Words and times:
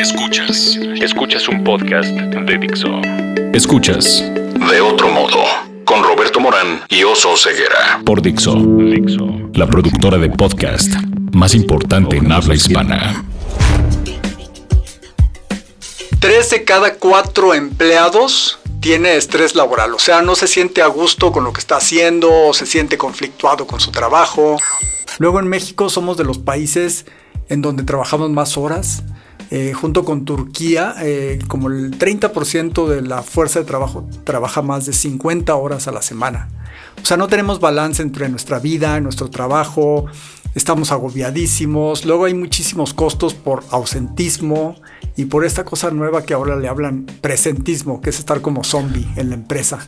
Escuchas. 0.00 0.78
Escuchas 1.02 1.46
un 1.46 1.62
podcast 1.62 2.08
de 2.08 2.56
Dixo. 2.56 3.02
Escuchas. 3.52 4.24
De 4.70 4.80
otro 4.80 5.10
modo. 5.10 5.44
Con 5.84 6.02
Roberto 6.02 6.40
Morán 6.40 6.80
y 6.88 7.04
Oso 7.04 7.36
Ceguera. 7.36 8.00
Por 8.06 8.22
Dixo. 8.22 8.54
Dixo. 8.54 9.28
La 9.52 9.66
productora 9.66 10.16
de 10.16 10.30
podcast 10.30 10.90
más 11.32 11.54
importante 11.54 12.16
en 12.16 12.32
habla 12.32 12.54
hispana. 12.54 13.26
Tres 16.18 16.48
de 16.48 16.64
cada 16.64 16.94
cuatro 16.94 17.52
empleados 17.52 18.58
tiene 18.80 19.16
estrés 19.16 19.54
laboral, 19.54 19.92
o 19.92 19.98
sea, 19.98 20.22
no 20.22 20.34
se 20.34 20.46
siente 20.46 20.80
a 20.80 20.86
gusto 20.86 21.30
con 21.30 21.44
lo 21.44 21.52
que 21.52 21.60
está 21.60 21.76
haciendo, 21.76 22.46
o 22.46 22.54
se 22.54 22.64
siente 22.64 22.96
conflictuado 22.96 23.66
con 23.66 23.80
su 23.80 23.90
trabajo. 23.90 24.56
Luego 25.18 25.40
en 25.40 25.48
México 25.48 25.90
somos 25.90 26.16
de 26.16 26.24
los 26.24 26.38
países 26.38 27.04
en 27.50 27.60
donde 27.60 27.82
trabajamos 27.82 28.30
más 28.30 28.56
horas, 28.56 29.02
eh, 29.50 29.72
junto 29.72 30.04
con 30.04 30.24
Turquía, 30.24 30.94
eh, 31.00 31.40
como 31.48 31.68
el 31.68 31.98
30% 31.98 32.86
de 32.86 33.02
la 33.02 33.22
fuerza 33.22 33.58
de 33.58 33.64
trabajo 33.64 34.08
trabaja 34.22 34.62
más 34.62 34.86
de 34.86 34.92
50 34.92 35.54
horas 35.56 35.88
a 35.88 35.92
la 35.92 36.02
semana. 36.02 36.48
O 37.02 37.04
sea, 37.04 37.16
no 37.16 37.26
tenemos 37.26 37.58
balance 37.58 38.00
entre 38.00 38.28
nuestra 38.28 38.60
vida, 38.60 39.00
nuestro 39.00 39.28
trabajo, 39.28 40.06
estamos 40.54 40.92
agobiadísimos, 40.92 42.04
luego 42.04 42.26
hay 42.26 42.34
muchísimos 42.34 42.94
costos 42.94 43.34
por 43.34 43.64
ausentismo 43.70 44.76
y 45.16 45.24
por 45.24 45.44
esta 45.44 45.64
cosa 45.64 45.90
nueva 45.90 46.22
que 46.22 46.34
ahora 46.34 46.56
le 46.56 46.68
hablan 46.68 47.06
presentismo, 47.20 48.00
que 48.00 48.10
es 48.10 48.18
estar 48.20 48.40
como 48.42 48.62
zombie 48.62 49.08
en 49.16 49.30
la 49.30 49.34
empresa, 49.34 49.80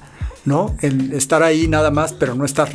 ¿no? 0.45 0.75
El 0.81 1.12
estar 1.12 1.45
ahí 1.45 1.69
nada 1.69 1.91
más, 1.92 2.12
pero 2.12 2.34
no 2.34 2.45
estar. 2.45 2.69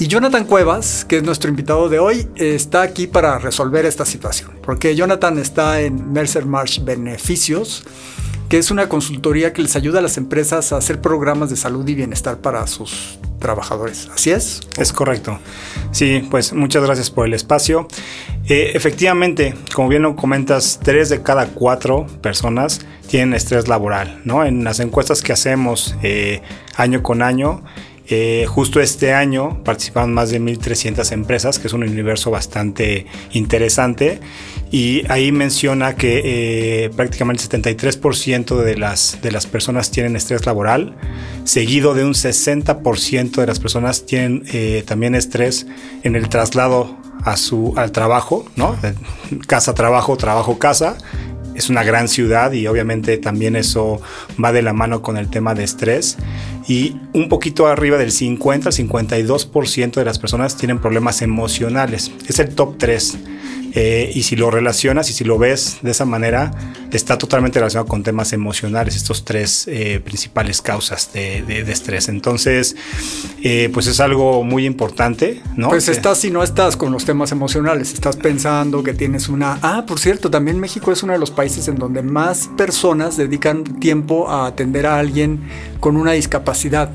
Y 0.00 0.06
Jonathan 0.06 0.44
Cuevas, 0.44 1.04
que 1.04 1.16
es 1.16 1.24
nuestro 1.24 1.50
invitado 1.50 1.88
de 1.88 1.98
hoy, 1.98 2.28
está 2.36 2.82
aquí 2.82 3.08
para 3.08 3.40
resolver 3.40 3.84
esta 3.84 4.04
situación, 4.04 4.52
porque 4.62 4.94
Jonathan 4.94 5.38
está 5.38 5.80
en 5.80 6.12
Mercer 6.12 6.46
Marsh 6.46 6.84
Beneficios, 6.84 7.82
que 8.48 8.58
es 8.58 8.70
una 8.70 8.88
consultoría 8.88 9.52
que 9.52 9.60
les 9.60 9.74
ayuda 9.74 9.98
a 9.98 10.02
las 10.02 10.16
empresas 10.16 10.72
a 10.72 10.76
hacer 10.76 11.00
programas 11.00 11.50
de 11.50 11.56
salud 11.56 11.86
y 11.88 11.96
bienestar 11.96 12.38
para 12.38 12.64
sus 12.68 13.18
trabajadores. 13.40 14.08
¿Así 14.14 14.30
es? 14.30 14.60
Es 14.78 14.92
correcto. 14.92 15.40
Sí, 15.90 16.24
pues 16.30 16.52
muchas 16.52 16.84
gracias 16.84 17.10
por 17.10 17.26
el 17.26 17.34
espacio. 17.34 17.88
Eh, 18.48 18.70
efectivamente, 18.74 19.56
como 19.74 19.88
bien 19.88 20.02
lo 20.02 20.14
comentas, 20.14 20.78
tres 20.80 21.08
de 21.08 21.22
cada 21.22 21.48
cuatro 21.48 22.06
personas 22.22 22.82
tienen 23.08 23.34
estrés 23.34 23.66
laboral, 23.66 24.20
¿no? 24.24 24.44
En 24.44 24.62
las 24.62 24.78
encuestas 24.78 25.22
que 25.22 25.32
hacemos 25.32 25.96
eh, 26.04 26.40
año 26.76 27.02
con 27.02 27.20
año, 27.20 27.64
eh, 28.10 28.46
justo 28.48 28.80
este 28.80 29.12
año 29.12 29.62
participaron 29.64 30.14
más 30.14 30.30
de 30.30 30.40
1.300 30.40 31.12
empresas, 31.12 31.58
que 31.58 31.66
es 31.66 31.72
un 31.74 31.82
universo 31.82 32.30
bastante 32.30 33.06
interesante. 33.32 34.20
Y 34.70 35.02
ahí 35.10 35.30
menciona 35.30 35.94
que 35.94 36.22
eh, 36.84 36.90
prácticamente 36.90 37.44
el 37.44 37.62
73% 37.62 38.56
de 38.62 38.76
las, 38.76 39.18
de 39.20 39.30
las 39.30 39.46
personas 39.46 39.90
tienen 39.90 40.16
estrés 40.16 40.46
laboral, 40.46 40.96
seguido 41.44 41.94
de 41.94 42.04
un 42.04 42.14
60% 42.14 43.30
de 43.32 43.46
las 43.46 43.60
personas 43.60 44.06
tienen 44.06 44.42
eh, 44.52 44.84
también 44.86 45.14
estrés 45.14 45.66
en 46.02 46.16
el 46.16 46.28
traslado 46.28 46.96
a 47.24 47.36
su, 47.36 47.74
al 47.76 47.92
trabajo, 47.92 48.46
¿no? 48.56 48.76
Casa, 49.46 49.74
trabajo, 49.74 50.16
trabajo, 50.16 50.58
casa 50.58 50.96
es 51.58 51.68
una 51.68 51.82
gran 51.82 52.08
ciudad 52.08 52.52
y 52.52 52.66
obviamente 52.68 53.18
también 53.18 53.56
eso 53.56 54.00
va 54.42 54.52
de 54.52 54.62
la 54.62 54.72
mano 54.72 55.02
con 55.02 55.16
el 55.16 55.28
tema 55.28 55.54
de 55.54 55.64
estrés. 55.64 56.16
Y 56.68 56.96
un 57.12 57.28
poquito 57.28 57.66
arriba 57.66 57.98
del 57.98 58.12
50 58.12 58.68
al 58.68 58.74
52% 58.74 59.94
de 59.94 60.04
las 60.04 60.18
personas 60.18 60.56
tienen 60.56 60.78
problemas 60.78 61.20
emocionales. 61.20 62.12
Es 62.28 62.38
el 62.38 62.54
top 62.54 62.76
3. 62.78 63.18
Eh, 63.74 64.10
y 64.14 64.22
si 64.22 64.36
lo 64.36 64.50
relacionas 64.50 65.10
y 65.10 65.12
si 65.12 65.24
lo 65.24 65.38
ves 65.38 65.78
de 65.82 65.90
esa 65.90 66.04
manera, 66.04 66.50
está 66.90 67.18
totalmente 67.18 67.58
relacionado 67.58 67.88
con 67.88 68.02
temas 68.02 68.32
emocionales, 68.32 68.96
estos 68.96 69.24
tres 69.24 69.66
eh, 69.68 70.00
principales 70.02 70.62
causas 70.62 71.12
de, 71.12 71.60
estrés. 71.68 72.08
Entonces, 72.08 72.76
eh, 73.42 73.70
pues 73.72 73.86
es 73.86 74.00
algo 74.00 74.42
muy 74.42 74.64
importante, 74.64 75.42
¿no? 75.56 75.68
Pues 75.68 75.88
estás 75.88 76.18
si 76.18 76.30
no 76.30 76.42
estás 76.42 76.76
con 76.76 76.92
los 76.92 77.04
temas 77.04 77.32
emocionales, 77.32 77.92
estás 77.92 78.16
pensando 78.16 78.82
que 78.82 78.94
tienes 78.94 79.28
una... 79.28 79.58
Ah, 79.62 79.84
por 79.86 79.98
cierto, 79.98 80.30
también 80.30 80.58
México 80.58 80.92
es 80.92 81.02
uno 81.02 81.12
de 81.12 81.18
los 81.18 81.30
países 81.30 81.68
en 81.68 81.76
donde 81.76 82.02
más 82.02 82.48
personas 82.56 83.16
dedican 83.16 83.64
tiempo 83.64 84.28
a 84.30 84.46
atender 84.46 84.86
a 84.86 84.98
alguien 84.98 85.40
con 85.80 85.96
una 85.96 86.12
discapacidad 86.12 86.90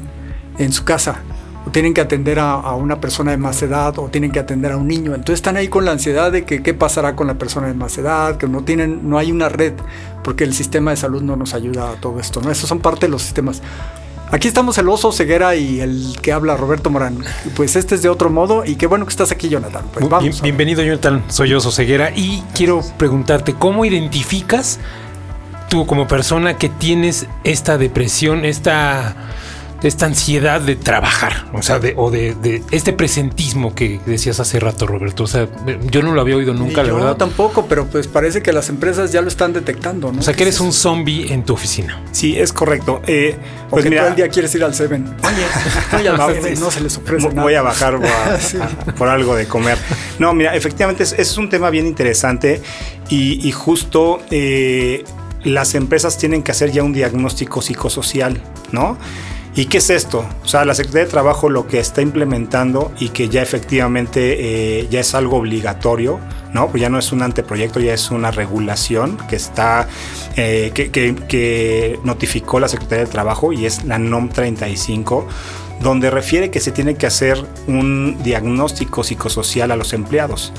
en 0.58 0.72
su 0.72 0.84
casa 0.84 1.22
o 1.66 1.70
tienen 1.70 1.94
que 1.94 2.02
atender 2.02 2.40
a, 2.40 2.74
una 2.76 3.00
persona 3.00 3.32
de 3.32 3.38
más 3.38 3.62
edad 3.62 3.98
o 4.00 4.10
tienen 4.10 4.32
que 4.32 4.40
atender 4.40 4.72
a 4.72 4.78
un 4.78 4.88
niño. 4.88 5.16
Entonces 5.16 5.36
están 5.36 5.58
ahí 5.58 5.68
con 5.68 5.86
la 5.86 5.92
ansiedad 5.92 6.32
de 6.32 6.44
que 6.46 6.62
qué 6.62 6.74
pasará 6.74 7.16
con 7.16 7.28
la 7.28 7.36
persona 7.36 7.68
de 7.68 7.74
más 7.74 7.98
edad, 7.98 8.38
que 8.38 8.48
no 8.48 8.64
tienen, 8.64 9.10
no 9.10 9.18
hay 9.18 9.32
una 9.32 9.50
red, 9.50 9.74
porque 10.24 10.44
el 10.44 10.54
sistema 10.54 10.92
de 10.92 10.98
salud 10.98 11.22
no 11.22 11.36
nos 11.36 11.54
ayuda 11.54 11.92
a 11.92 11.94
todo 11.96 12.20
esto. 12.20 12.42
¿no? 12.42 12.52
Esos 12.52 12.68
son 12.68 12.80
parte 12.80 13.06
de 13.06 13.12
los 13.12 13.22
sistemas. 13.22 13.62
Aquí 14.32 14.48
estamos 14.48 14.80
el 14.80 14.90
oso 14.90 15.12
ceguera 15.12 15.56
y 15.56 15.80
el 15.80 16.18
que 16.20 16.34
habla 16.34 16.58
Roberto 16.58 16.90
Morán. 16.90 17.20
Pues 17.56 17.76
este 17.76 17.94
es 17.94 18.02
de 18.02 18.10
otro 18.10 18.32
modo 18.32 18.66
y 18.66 18.76
qué 18.76 18.88
bueno 18.88 19.06
que 19.06 19.12
estás 19.12 19.32
aquí, 19.32 19.48
Jonathan. 19.48 19.86
Pues 19.94 20.10
vamos. 20.10 20.42
bienvenido, 20.42 20.82
Jonathan. 20.82 21.24
Soy 21.28 21.54
oso 21.54 21.72
ceguera 21.72 22.12
y 22.16 22.44
quiero 22.56 22.82
preguntarte 22.98 23.54
cómo 23.54 23.86
identificas 23.86 24.80
tú 25.70 25.86
como 25.86 26.08
persona 26.08 26.58
que 26.58 26.70
tienes 26.70 27.28
esta 27.44 27.78
depresión, 27.78 28.44
esta 28.44 29.16
esta 29.84 30.06
ansiedad 30.06 30.62
de 30.62 30.76
trabajar, 30.76 31.46
o 31.54 31.62
sea, 31.62 31.80
de, 31.80 31.94
o 31.98 32.10
de, 32.10 32.64
este 32.72 32.94
presentismo 32.94 33.76
que 33.76 34.00
decías 34.06 34.40
hace 34.40 34.60
rato, 34.60 34.88
Roberto. 34.88 35.24
O 35.24 35.28
sea, 35.28 35.48
yo 35.92 36.02
no 36.02 36.14
lo 36.14 36.22
había 36.22 36.38
oído 36.38 36.54
nunca, 36.54 36.84
la 36.84 36.94
verdad. 36.94 37.08
No, 37.10 37.16
tampoco, 37.18 37.66
pero 37.68 37.86
pues 37.88 38.08
parece 38.08 38.42
que 38.42 38.54
las 38.54 38.70
empresas 38.70 39.12
ya 39.12 39.22
lo 39.22 39.28
están 39.28 39.52
detectando, 39.52 40.12
¿no? 40.12 40.20
O 40.20 40.24
sea, 40.24 40.34
que 40.34 40.44
eres 40.44 40.62
un 40.62 40.72
zombie 40.72 41.34
en 41.34 41.44
tu 41.44 41.54
oficina. 41.54 42.02
Sí, 42.12 42.40
es 42.40 42.54
correcto. 42.54 43.02
Eh, 43.08 43.36
pues 43.70 43.86
mira, 43.86 44.02
todo 44.02 44.10
el 44.12 44.16
día 44.16 44.30
quieres 44.30 44.56
ir 44.56 44.64
al 44.64 44.74
Seven. 44.74 45.06
Oye, 45.98 46.10
no, 46.60 46.72
se 46.72 46.82
les 46.82 46.98
ofrece 46.98 47.28
nada. 47.30 47.42
Voy 47.42 47.56
a 47.56 47.62
bajar 47.64 48.00
por 48.98 49.10
algo 49.10 49.36
de 49.36 49.48
comer. 49.48 49.78
No, 50.18 50.34
mira, 50.34 50.56
efectivamente 50.56 51.04
es, 51.04 51.38
un 51.38 51.50
tema 51.50 51.70
bien 51.70 51.88
interesante 51.88 52.62
y, 53.10 53.52
justo 53.52 54.22
eh, 54.32 55.04
las 55.44 55.76
empresas 55.76 56.18
tienen 56.18 56.42
que 56.42 56.52
hacer 56.52 56.72
ya 56.72 56.84
un 56.84 56.94
diagnóstico 56.94 57.62
psicosocial, 57.62 58.42
¿no? 58.72 58.98
¿Y 59.56 59.66
qué 59.66 59.78
es 59.78 59.92
esto? 59.92 60.26
O 60.44 60.48
sea, 60.48 60.66
la 60.66 60.74
Secretaría 60.74 61.06
de 61.06 61.12
Trabajo 61.12 61.48
lo 61.48 61.68
que 61.68 61.80
está 61.80 62.02
implementando 62.02 62.92
y 63.00 63.10
que 63.10 63.30
ya 63.30 63.44
efectivamente 63.44 64.80
eh, 64.80 64.88
ya 64.90 65.02
es 65.02 65.14
algo 65.14 65.38
obligatorio, 65.38 66.20
¿no? 66.54 66.70
Pues 66.70 66.82
ya 66.82 66.90
no 66.90 66.98
es 66.98 67.12
un 67.12 67.22
anteproyecto, 67.22 67.80
ya 67.80 67.94
es 67.94 68.10
una 68.10 68.32
regulación 68.32 69.18
que 69.30 69.36
está, 69.36 69.88
eh, 70.38 70.72
que, 70.74 70.90
que 70.90 72.00
notificó 72.04 72.60
la 72.60 72.68
Secretaría 72.68 73.06
de 73.06 73.12
Trabajo 73.12 73.54
y 73.54 73.68
es 73.68 73.84
la 73.84 74.00
NOM 74.00 74.30
35 74.30 75.28
donde 75.82 76.10
refiere 76.10 76.50
que 76.50 76.60
se 76.60 76.72
tiene 76.72 76.96
que 76.96 77.06
hacer 77.06 77.44
un 77.68 78.22
diagnóstico 78.24 79.04
psicosocial 79.04 79.72
a 79.72 79.76
los 79.76 79.94
empleados. 79.94 80.54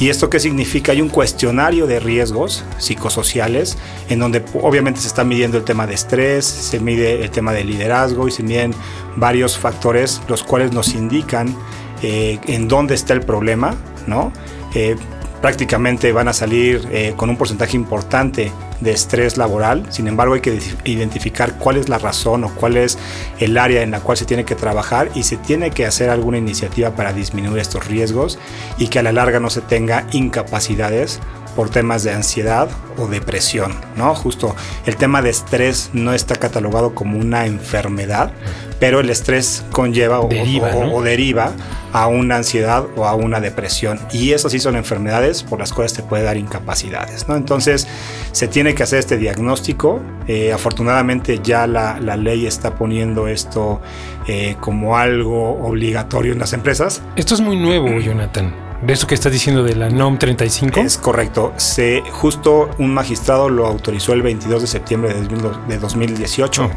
¿Y 0.00 0.08
esto 0.08 0.28
qué 0.28 0.40
significa? 0.40 0.92
Hay 0.92 1.00
un 1.00 1.08
cuestionario 1.08 1.86
de 1.86 2.00
riesgos 2.00 2.64
psicosociales 2.78 3.78
en 4.08 4.18
donde 4.18 4.44
obviamente 4.60 5.00
se 5.00 5.06
está 5.06 5.22
midiendo 5.22 5.56
el 5.56 5.64
tema 5.64 5.86
de 5.86 5.94
estrés, 5.94 6.44
se 6.44 6.80
mide 6.80 7.22
el 7.22 7.30
tema 7.30 7.52
de 7.52 7.62
liderazgo 7.62 8.26
y 8.26 8.32
se 8.32 8.42
miden 8.42 8.74
varios 9.16 9.56
factores 9.56 10.20
los 10.26 10.42
cuales 10.42 10.72
nos 10.72 10.94
indican 10.94 11.54
eh, 12.02 12.40
en 12.46 12.66
dónde 12.66 12.94
está 12.94 13.12
el 13.12 13.20
problema, 13.20 13.76
¿no? 14.06 14.32
Eh, 14.74 14.96
prácticamente 15.40 16.10
van 16.10 16.26
a 16.26 16.32
salir 16.32 16.88
eh, 16.90 17.14
con 17.16 17.30
un 17.30 17.36
porcentaje 17.36 17.76
importante 17.76 18.50
de 18.84 18.92
estrés 18.92 19.36
laboral. 19.36 19.86
Sin 19.90 20.06
embargo, 20.06 20.34
hay 20.34 20.40
que 20.40 20.60
identificar 20.84 21.58
cuál 21.58 21.76
es 21.78 21.88
la 21.88 21.98
razón 21.98 22.44
o 22.44 22.54
cuál 22.54 22.76
es 22.76 22.98
el 23.40 23.58
área 23.58 23.82
en 23.82 23.90
la 23.90 24.00
cual 24.00 24.16
se 24.16 24.24
tiene 24.24 24.44
que 24.44 24.54
trabajar 24.54 25.10
y 25.14 25.24
se 25.24 25.36
tiene 25.36 25.70
que 25.70 25.86
hacer 25.86 26.10
alguna 26.10 26.38
iniciativa 26.38 26.90
para 26.94 27.12
disminuir 27.12 27.58
estos 27.58 27.86
riesgos 27.86 28.38
y 28.78 28.88
que 28.88 28.98
a 28.98 29.02
la 29.02 29.12
larga 29.12 29.40
no 29.40 29.50
se 29.50 29.62
tenga 29.62 30.06
incapacidades 30.12 31.20
por 31.56 31.70
temas 31.70 32.02
de 32.02 32.12
ansiedad 32.12 32.68
o 32.98 33.06
depresión, 33.06 33.74
¿no? 33.96 34.14
Justo 34.14 34.54
el 34.86 34.96
tema 34.96 35.22
de 35.22 35.30
estrés 35.30 35.90
no 35.92 36.12
está 36.12 36.34
catalogado 36.36 36.94
como 36.94 37.18
una 37.18 37.46
enfermedad, 37.46 38.32
pero 38.80 39.00
el 39.00 39.10
estrés 39.10 39.64
conlleva 39.70 40.20
o 40.20 40.28
deriva, 40.28 41.52
a 41.94 42.08
una 42.08 42.36
ansiedad 42.36 42.86
o 42.96 43.06
a 43.06 43.14
una 43.14 43.40
depresión. 43.40 44.00
Y 44.12 44.32
eso 44.32 44.50
sí 44.50 44.58
son 44.58 44.74
enfermedades 44.74 45.44
por 45.44 45.60
las 45.60 45.72
cuales 45.72 45.94
te 45.94 46.02
puede 46.02 46.24
dar 46.24 46.36
incapacidades, 46.36 47.28
¿no? 47.28 47.36
Entonces 47.36 47.86
se 48.32 48.48
tiene 48.48 48.74
que 48.74 48.82
hacer 48.82 48.98
este 48.98 49.16
diagnóstico. 49.16 50.02
Eh, 50.26 50.52
afortunadamente 50.52 51.38
ya 51.42 51.68
la, 51.68 51.98
ley 52.16 52.46
está 52.46 52.74
poniendo 52.74 53.28
esto 53.28 53.80
eh, 54.26 54.56
como 54.58 54.96
algo 54.96 55.64
obligatorio 55.64 56.32
en 56.32 56.40
las 56.40 56.52
empresas. 56.52 57.00
Esto 57.14 57.34
es 57.34 57.40
muy 57.40 57.56
nuevo, 57.56 57.88
Jonathan 58.00 58.64
de 58.86 58.92
eso 58.92 59.06
que 59.06 59.14
estás 59.14 59.32
diciendo 59.32 59.62
de 59.62 59.74
la 59.74 59.88
NOM 59.88 60.18
35. 60.18 60.80
Es 60.80 60.98
correcto. 60.98 61.54
Se, 61.56 62.02
justo 62.10 62.68
un 62.78 62.92
magistrado 62.92 63.48
lo 63.48 63.66
autorizó 63.66 64.12
el 64.12 64.22
22 64.22 64.62
de 64.62 64.68
septiembre 64.68 65.14
de, 65.14 65.78
2018. 65.78 66.70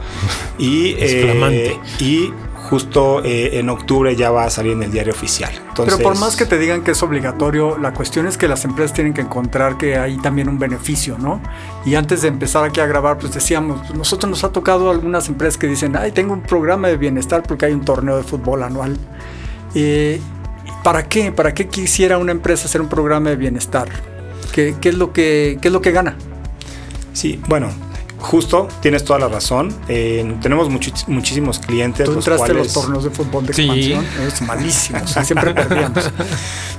y, 0.57 0.93
es 0.99 1.13
eh, 1.13 1.79
y 1.99 2.31
justo 2.69 3.23
eh, 3.23 3.59
en 3.59 3.69
octubre 3.69 4.13
ya 4.15 4.29
va 4.29 4.43
a 4.43 4.49
salir 4.49 4.73
en 4.73 4.83
el 4.83 4.91
diario 4.91 5.13
oficial. 5.13 5.51
Pero 5.75 5.97
por 5.99 6.19
más 6.19 6.35
que 6.35 6.45
te 6.45 6.57
digan 6.57 6.83
que 6.83 6.91
es 6.91 7.01
obligatorio, 7.01 7.77
la 7.77 7.93
cuestión 7.93 8.27
es 8.27 8.37
que 8.37 8.47
las 8.47 8.65
empresas 8.65 8.93
tienen 8.93 9.13
que 9.13 9.21
encontrar 9.21 9.77
que 9.77 9.97
hay 9.97 10.17
también 10.17 10.49
un 10.49 10.59
beneficio, 10.59 11.17
¿no? 11.17 11.41
Y 11.85 11.95
antes 11.95 12.21
de 12.21 12.27
empezar 12.27 12.65
aquí 12.65 12.81
a 12.81 12.85
grabar, 12.85 13.17
pues 13.17 13.33
decíamos, 13.33 13.79
pues 13.87 13.97
nosotros 13.97 14.29
nos 14.29 14.43
ha 14.43 14.51
tocado 14.51 14.91
algunas 14.91 15.29
empresas 15.29 15.57
que 15.57 15.67
dicen, 15.67 15.95
ay, 15.95 16.11
tengo 16.11 16.33
un 16.33 16.41
programa 16.41 16.89
de 16.89 16.97
bienestar 16.97 17.43
porque 17.43 17.65
hay 17.65 17.73
un 17.73 17.85
torneo 17.85 18.17
de 18.17 18.23
fútbol 18.23 18.63
anual. 18.63 18.97
Eh, 19.73 20.19
¿Para 20.83 21.07
qué? 21.07 21.31
¿Para 21.31 21.53
qué 21.53 21.67
quisiera 21.67 22.17
una 22.17 22.33
empresa 22.33 22.65
hacer 22.65 22.81
un 22.81 22.89
programa 22.89 23.29
de 23.29 23.37
bienestar? 23.37 23.87
¿Qué, 24.51 24.75
qué 24.81 24.89
es, 24.89 24.95
lo 24.95 25.13
que, 25.13 25.57
qué 25.61 25.69
es 25.69 25.73
lo 25.73 25.81
que 25.81 25.91
gana? 25.91 26.17
Sí, 27.13 27.41
bueno, 27.47 27.69
Justo, 28.19 28.67
tienes 28.81 29.03
toda 29.03 29.19
la 29.19 29.27
razón. 29.27 29.73
Eh, 29.87 30.37
tenemos 30.41 30.69
muchísimos 30.69 31.59
clientes. 31.59 32.05
Tú 32.05 32.13
entraste 32.13 32.53
los 32.53 32.73
torneos 32.73 33.03
de 33.03 33.09
fútbol 33.11 33.45
de 33.45 33.51
expansión. 33.51 34.05
Es 34.25 34.41
malísimo. 34.41 34.99
siempre 35.07 35.53
perdíamos. 35.53 36.11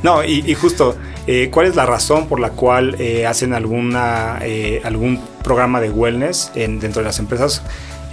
No, 0.03 0.25
y, 0.25 0.53
justo, 0.55 0.97
eh, 1.27 1.49
¿cuál 1.53 1.67
es 1.67 1.77
la 1.77 1.87
razón 1.87 2.27
por 2.27 2.41
la 2.41 2.51
cual 2.51 2.97
eh, 2.99 3.27
hacen 3.27 3.55
alguna, 3.55 4.41
algún 4.85 5.21
programa 5.43 5.81
de 5.81 5.91
wellness 5.91 6.51
dentro 6.55 7.03
de 7.03 7.05
las 7.05 7.19
empresas? 7.19 7.63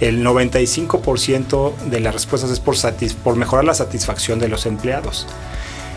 El 0.00 0.24
95% 0.24 1.76
de 1.90 2.00
las 2.00 2.12
respuestas 2.12 2.50
es 2.50 2.60
por, 2.60 2.76
por 3.24 3.36
mejorar 3.36 3.64
la 3.64 3.74
satisfacción 3.74 4.38
de 4.38 4.48
los 4.48 4.66
empleados. 4.66 5.26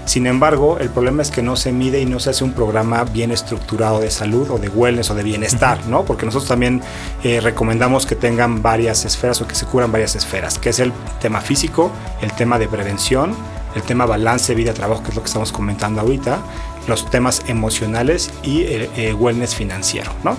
Sin 0.10 0.26
embargo, 0.26 0.80
el 0.80 0.90
problema 0.90 1.22
es 1.22 1.30
que 1.30 1.44
no 1.44 1.56
se 1.56 1.72
mide 1.72 2.02
y 2.02 2.06
no 2.08 2.20
se 2.20 2.32
hace 2.32 2.44
un 2.44 2.54
programa 2.54 3.04
bien 3.04 3.30
estructurado 3.30 4.00
de 4.00 4.10
salud 4.10 4.50
o 4.50 4.58
de 4.58 4.68
wellness 4.68 5.12
o 5.12 5.14
de 5.14 5.22
bienestar, 5.22 5.86
¿no? 5.86 6.04
Porque 6.04 6.26
nosotros 6.26 6.50
también 6.50 6.82
eh, 7.24 7.40
recomendamos 7.42 8.08
que 8.08 8.16
tengan 8.16 8.64
varias 8.64 9.06
esferas 9.06 9.40
o 9.40 9.48
que 9.48 9.54
se 9.54 9.68
cubran 9.68 9.92
varias 9.92 10.16
esferas, 10.16 10.58
que 10.58 10.70
es 10.70 10.80
el 10.80 10.92
tema 11.22 11.42
físico, 11.42 11.92
el 12.24 12.34
tema 12.34 12.58
de 12.58 12.68
prevención, 12.68 13.36
el 13.76 13.84
tema 13.84 14.08
balance 14.08 14.56
vida-trabajo, 14.56 15.04
que 15.04 15.10
es 15.10 15.16
lo 15.16 15.22
que 15.22 15.28
estamos 15.28 15.52
comentando 15.52 16.02
ahorita, 16.02 16.40
los 16.88 17.08
temas 17.12 17.44
emocionales 17.48 18.32
y 18.42 18.64
el 18.64 18.90
eh, 18.98 19.14
wellness 19.14 19.54
financiero, 19.54 20.12
¿no? 20.24 20.36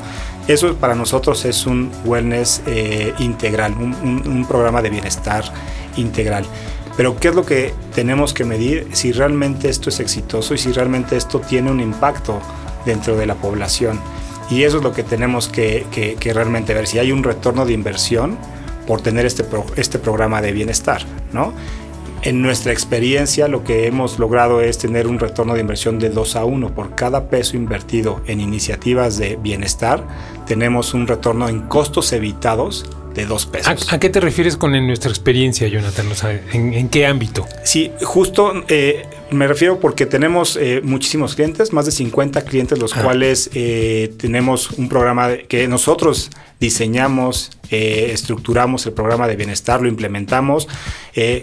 Eso 0.49 0.75
para 0.75 0.96
nosotros 0.96 1.44
es 1.44 1.64
un 1.64 1.93
wellness 2.05 2.61
eh, 2.66 3.14
integral, 3.20 3.75
un 3.75 4.44
programa 4.49 4.82
de 4.82 4.90
bienestar 4.90 5.44
integral. 5.96 6.44
Pero 6.96 7.16
¿qué 7.16 7.28
es 7.28 7.34
lo 7.34 7.44
que 7.44 7.72
tenemos 7.94 8.34
que 8.34 8.44
medir? 8.44 8.88
Si 8.92 9.12
realmente 9.12 9.69
esto 9.69 9.88
es 9.88 10.00
exitoso 10.00 10.54
y 10.54 10.58
si 10.58 10.72
realmente 10.72 11.16
esto 11.16 11.40
tiene 11.40 11.70
un 11.70 11.81
impacto 11.81 12.40
dentro 12.84 13.16
de 13.16 13.26
la 13.26 13.34
población. 13.34 14.00
Y 14.50 14.64
eso 14.64 14.78
es 14.78 14.82
lo 14.82 14.92
que 14.92 15.04
tenemos 15.04 15.48
que, 15.48 15.87
realmente 16.34 16.75
ver, 16.75 16.87
si 16.87 16.98
hay 16.98 17.12
un 17.12 17.22
retorno 17.22 17.64
de 17.64 17.72
inversión 17.72 18.37
por 18.87 19.00
tener 19.00 19.25
este, 19.25 19.44
este 19.76 19.98
programa 19.98 20.42
de 20.42 20.52
bienestar, 20.52 21.02
¿no? 21.32 21.52
En 22.22 22.42
nuestra 22.42 22.72
experiencia 22.72 23.48
lo 23.48 23.64
que 23.64 23.87
hemos 23.87 24.19
logrado 24.19 24.60
es 24.60 24.76
tener 24.76 25.06
un 25.06 25.19
retorno 25.19 25.54
de 25.54 25.60
inversión 25.60 25.98
de 25.98 26.10
2 26.10 26.37
a 26.37 26.44
1. 26.44 26.75
Por 26.75 26.94
cada 26.94 27.31
peso 27.31 27.56
invertido 27.56 28.20
en 28.26 28.40
iniciativas 28.40 29.16
de 29.16 29.37
bienestar, 29.37 30.06
tenemos 30.46 30.92
un 30.92 31.06
retorno 31.06 31.48
en 31.48 31.60
costos 31.60 32.12
evitados 32.12 32.84
de 33.14 33.26
dos 33.26 33.46
pesos. 33.46 33.92
¿A, 33.92 33.98
qué 33.98 34.08
te 34.08 34.20
refieres 34.20 34.56
con 34.56 34.74
en 34.74 34.86
nuestra 34.86 35.10
experiencia, 35.10 35.68
Jonathan? 35.68 36.06
¿en, 36.52 36.88
qué 36.88 37.06
ámbito? 37.06 37.46
Sí, 37.64 37.92
justo 38.02 38.52
eh, 38.68 39.06
me 39.32 39.46
refiero 39.46 39.80
porque 39.80 40.06
tenemos 40.06 40.56
eh, 40.56 40.80
muchísimos 40.82 41.34
clientes, 41.34 41.72
más 41.72 41.86
de 41.86 41.92
50 41.92 42.42
clientes, 42.42 42.78
los 42.78 42.96
ah. 42.96 43.02
cuales 43.02 43.50
eh, 43.54 44.12
tenemos 44.18 44.70
un 44.72 44.88
programa 44.88 45.36
que 45.48 45.68
nosotros 45.68 46.30
diseñamos, 46.60 47.52
estructuramos 47.70 48.84
el 48.84 48.92
programa 48.92 49.26
de 49.26 49.34
bienestar, 49.34 49.80
lo 49.80 49.88
implementamos. 49.88 50.68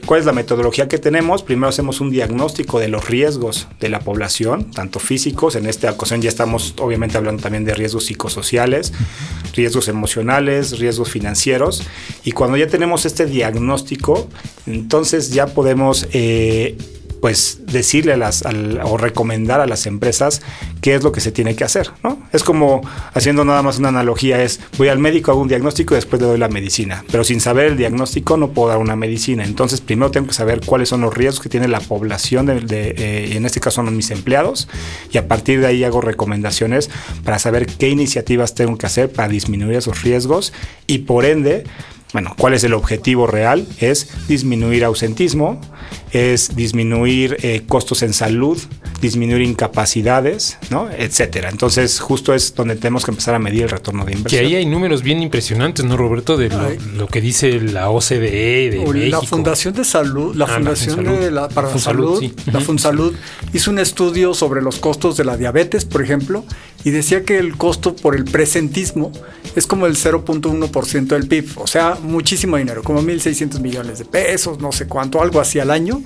¿Cuál 0.05 0.19
es 0.19 0.25
la 0.27 0.31
metodología 0.31 0.87
que 0.87 0.99
tenemos? 0.99 1.41
Primero 1.41 1.69
hacemos 1.69 2.01
un 2.01 2.11
diagnóstico 2.11 2.79
de 2.79 2.87
los 2.87 3.07
riesgos 3.07 3.67
de 3.79 3.89
la 3.89 4.01
población, 4.01 4.69
tanto 4.69 4.99
físicos, 4.99 5.55
en 5.55 5.65
esta 5.65 5.89
ocasión 5.89 6.21
ya 6.21 6.29
estamos 6.29 6.75
obviamente 6.79 7.17
hablando 7.17 7.41
también 7.41 7.65
de 7.65 7.73
riesgos 7.73 8.05
psicosociales, 8.05 8.93
riesgos 9.55 9.87
emocionales, 9.87 10.77
riesgos 10.77 11.09
financieros. 11.09 11.83
Y 12.23 12.33
cuando 12.33 12.57
ya 12.57 12.67
tenemos 12.67 13.05
este 13.05 13.25
diagnóstico, 13.25 14.27
entonces 14.67 15.31
ya 15.31 15.47
podemos 15.47 16.07
eh, 16.11 16.77
pues 17.21 17.59
decirle 17.65 18.17
las, 18.17 18.43
o 18.83 18.97
recomendar 18.97 19.59
a 19.59 19.65
las 19.65 19.85
empresas 19.85 20.41
qué 20.81 20.95
es 20.95 21.03
lo 21.03 21.11
que 21.11 21.21
se 21.21 21.31
tiene 21.31 21.55
que 21.55 21.63
hacer, 21.63 21.91
¿no? 22.03 22.21
Es 22.33 22.43
como 22.43 22.81
haciendo 23.13 23.45
nada 23.45 23.61
más 23.61 23.79
una 23.79 23.89
analogía, 23.89 24.43
es 24.43 24.59
voy 24.77 24.89
al 24.89 24.99
médico, 24.99 25.31
hago 25.31 25.41
un 25.41 25.47
diagnóstico 25.47 25.93
y 25.93 25.97
después 25.97 26.21
le 26.21 26.27
doy 26.27 26.37
la 26.37 26.49
medicina, 26.49 27.03
pero 27.11 27.23
sin 27.23 27.39
saber 27.39 27.67
el 27.67 27.77
diagnóstico 27.77 28.37
no 28.37 28.49
puedo 28.49 28.69
dar 28.69 28.77
una 28.77 28.95
medicina, 28.95 29.43
entonces 29.43 29.81
primero 29.81 30.11
tengo 30.11 30.27
que 30.27 30.33
saber 30.33 30.61
cuáles 30.65 30.89
son 30.89 31.01
los 31.01 31.13
riesgos 31.13 31.41
que 31.41 31.49
tiene 31.49 31.67
la 31.67 31.79
población, 31.79 32.45
de, 32.45 32.95
eh, 32.97 33.35
en 33.35 33.45
este 33.45 33.59
caso 33.59 33.77
son 33.83 33.95
mis 33.95 34.11
empleados, 34.11 34.67
y 35.11 35.17
a 35.17 35.27
partir 35.27 35.59
de 35.59 35.67
ahí 35.67 35.83
hago 35.83 36.01
recomendaciones 36.01 36.89
para 37.23 37.39
saber 37.39 37.67
qué 37.67 37.89
iniciativas 37.89 38.55
tengo 38.55 38.77
que 38.77 38.85
hacer 38.85 39.11
para 39.11 39.27
disminuir 39.27 39.77
esos 39.77 40.03
riesgos. 40.03 40.53
Y 40.85 40.99
por 40.99 41.25
ende 41.25 41.65
bueno, 42.13 42.33
¿cuál 42.37 42.53
es 42.53 42.63
el 42.63 42.73
objetivo 42.73 43.27
real? 43.27 43.67
Es 43.79 44.07
disminuir 44.27 44.85
ausentismo, 44.85 45.59
es 46.11 46.55
disminuir 46.55 47.37
eh, 47.41 47.63
costos 47.67 48.01
en 48.01 48.13
salud, 48.13 48.57
disminuir 49.01 49.41
incapacidades, 49.41 50.57
¿no? 50.69 50.89
etcétera. 50.89 51.49
Entonces, 51.49 51.99
justo 51.99 52.33
es 52.33 52.55
donde 52.55 52.75
tenemos 52.75 53.03
que 53.03 53.11
empezar 53.11 53.35
a 53.35 53.39
medir 53.39 53.63
el 53.63 53.69
retorno 53.69 54.05
de 54.05 54.13
inversión. 54.13 54.41
Que 54.41 54.47
ahí 54.47 54.55
hay 54.55 54.65
números 54.65 55.03
bien 55.03 55.21
impresionantes, 55.21 55.85
¿no, 55.85 55.97
Roberto? 55.97 56.37
De 56.37 56.49
lo, 56.95 57.07
que 57.07 57.19
dice 57.19 57.59
la 57.59 57.89
OCDE 57.89 58.69
de 58.69 59.09
La 59.09 59.21
Fundación 59.21 59.73
de 59.73 59.83
Salud, 59.83 60.35
la 60.35 60.45
ah, 60.45 60.47
Fundación 60.55 61.03
de 61.03 61.31
la, 61.31 61.49
para 61.49 61.69
la 61.69 61.77
Salud, 61.77 62.23
la 62.51 62.61
Funsalud, 62.61 63.13
hizo 63.53 63.69
un 63.71 63.79
estudio 63.79 64.33
sobre 64.33 64.61
los 64.61 64.77
costos 64.77 65.17
de 65.17 65.25
la 65.25 65.35
diabetes, 65.35 65.85
por 65.85 66.01
ejemplo, 66.01 66.45
y 66.83 66.91
decía 66.91 67.23
que 67.23 67.37
el 67.37 67.57
costo 67.57 67.95
por 67.95 68.15
el 68.15 68.23
presentismo 68.25 69.11
es 69.55 69.65
como 69.65 69.87
el 69.87 69.95
0.1% 69.95 71.07
del 71.07 71.27
PIB, 71.27 71.57
o 71.57 71.67
sea, 71.67 71.97
muchísimo 72.01 72.57
dinero, 72.57 72.83
como 72.83 73.01
1.600 73.01 73.59
millones 73.59 73.99
de 73.99 74.05
pesos, 74.05 74.59
no 74.59 74.71
sé 74.71 74.87
cuánto, 74.87 75.21
algo 75.21 75.39
así 75.39 75.59
al 75.59 75.71
año, 75.71 76.01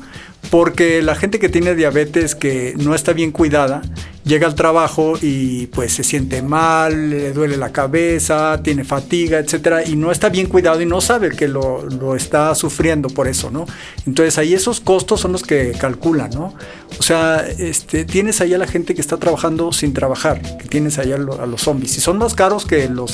porque 0.49 1.01
la 1.01 1.15
gente 1.15 1.39
que 1.39 1.49
tiene 1.49 1.75
diabetes 1.75 2.35
que 2.35 2.73
no 2.77 2.95
está 2.95 3.13
bien 3.13 3.31
cuidada, 3.31 3.81
llega 4.23 4.47
al 4.47 4.55
trabajo 4.55 5.13
y 5.21 5.67
pues 5.67 5.93
se 5.93 6.03
siente 6.03 6.41
mal, 6.41 7.09
le 7.09 7.33
duele 7.33 7.57
la 7.57 7.71
cabeza, 7.71 8.61
tiene 8.63 8.83
fatiga, 8.83 9.39
etcétera, 9.39 9.85
y 9.85 9.95
no 9.95 10.11
está 10.11 10.29
bien 10.29 10.47
cuidado 10.47 10.81
y 10.81 10.85
no 10.85 11.01
sabe 11.01 11.31
que 11.31 11.47
lo, 11.47 12.15
está 12.15 12.53
sufriendo 12.55 13.09
por 13.09 13.27
eso, 13.27 13.49
¿no? 13.49 13.65
Entonces 14.05 14.37
ahí 14.37 14.53
esos 14.53 14.79
costos 14.79 15.21
son 15.21 15.31
los 15.31 15.43
que 15.43 15.71
calculan, 15.71 16.31
¿no? 16.31 16.53
O 16.99 17.03
sea, 17.03 17.45
este, 17.57 18.05
tienes 18.05 18.41
ahí 18.41 18.53
a 18.53 18.57
la 18.57 18.67
gente 18.67 18.93
que 18.93 19.01
está 19.01 19.17
trabajando 19.17 19.71
sin 19.71 19.93
trabajar, 19.93 20.41
que 20.57 20.67
tienes 20.67 20.99
ahí 20.99 21.11
a, 21.11 21.17
los 21.17 21.61
zombies, 21.61 21.97
y 21.97 22.01
son 22.01 22.17
más 22.17 22.35
caros 22.35 22.65
que, 22.65 22.89
los 22.89 23.13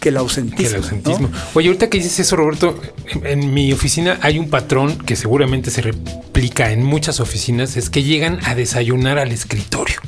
que 0.00 0.08
el 0.08 0.16
ausentismo. 0.16 1.30
Oye, 1.54 1.68
ahorita 1.68 1.88
que 1.88 1.98
dices 1.98 2.18
eso, 2.20 2.36
Roberto, 2.36 2.80
en 3.24 3.52
mi 3.52 3.72
oficina 3.72 4.18
hay 4.22 4.38
un 4.38 4.48
patrón 4.48 4.96
que 4.98 5.16
seguramente 5.16 5.70
se 5.70 5.82
replica 5.82 6.72
en 6.72 6.82
muchas 6.82 7.20
oficinas, 7.20 7.76
es 7.76 7.90
que 7.90 8.02
llegan 8.02 8.38
a 8.44 8.54
desayunar 8.54 9.18
al 9.18 9.32
escritorio. 9.32 10.00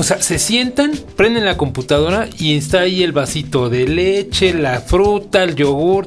O 0.00 0.02
sea, 0.02 0.22
se 0.22 0.38
sientan, 0.38 0.92
prenden 1.14 1.44
la 1.44 1.58
computadora 1.58 2.26
y 2.38 2.56
está 2.56 2.80
ahí 2.80 3.02
el 3.02 3.12
vasito 3.12 3.68
de 3.68 3.86
leche, 3.86 4.54
la 4.54 4.80
fruta, 4.80 5.44
el 5.44 5.54
yogur. 5.56 6.06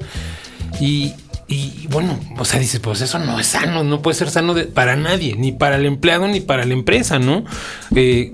Y, 0.79 1.13
bueno, 1.91 2.19
o 2.39 2.43
sea, 2.43 2.59
dices, 2.59 2.79
pues 2.79 3.01
eso 3.01 3.19
no 3.19 3.39
es 3.39 3.45
sano, 3.45 3.83
no 3.83 4.01
puede 4.01 4.17
ser 4.17 4.31
sano 4.31 4.55
para 4.73 4.95
nadie, 4.95 5.35
ni 5.35 5.51
para 5.51 5.75
el 5.75 5.85
empleado 5.85 6.27
ni 6.27 6.41
para 6.41 6.65
la 6.65 6.73
empresa, 6.73 7.19
¿no? 7.19 7.45
Eh, 7.95 8.33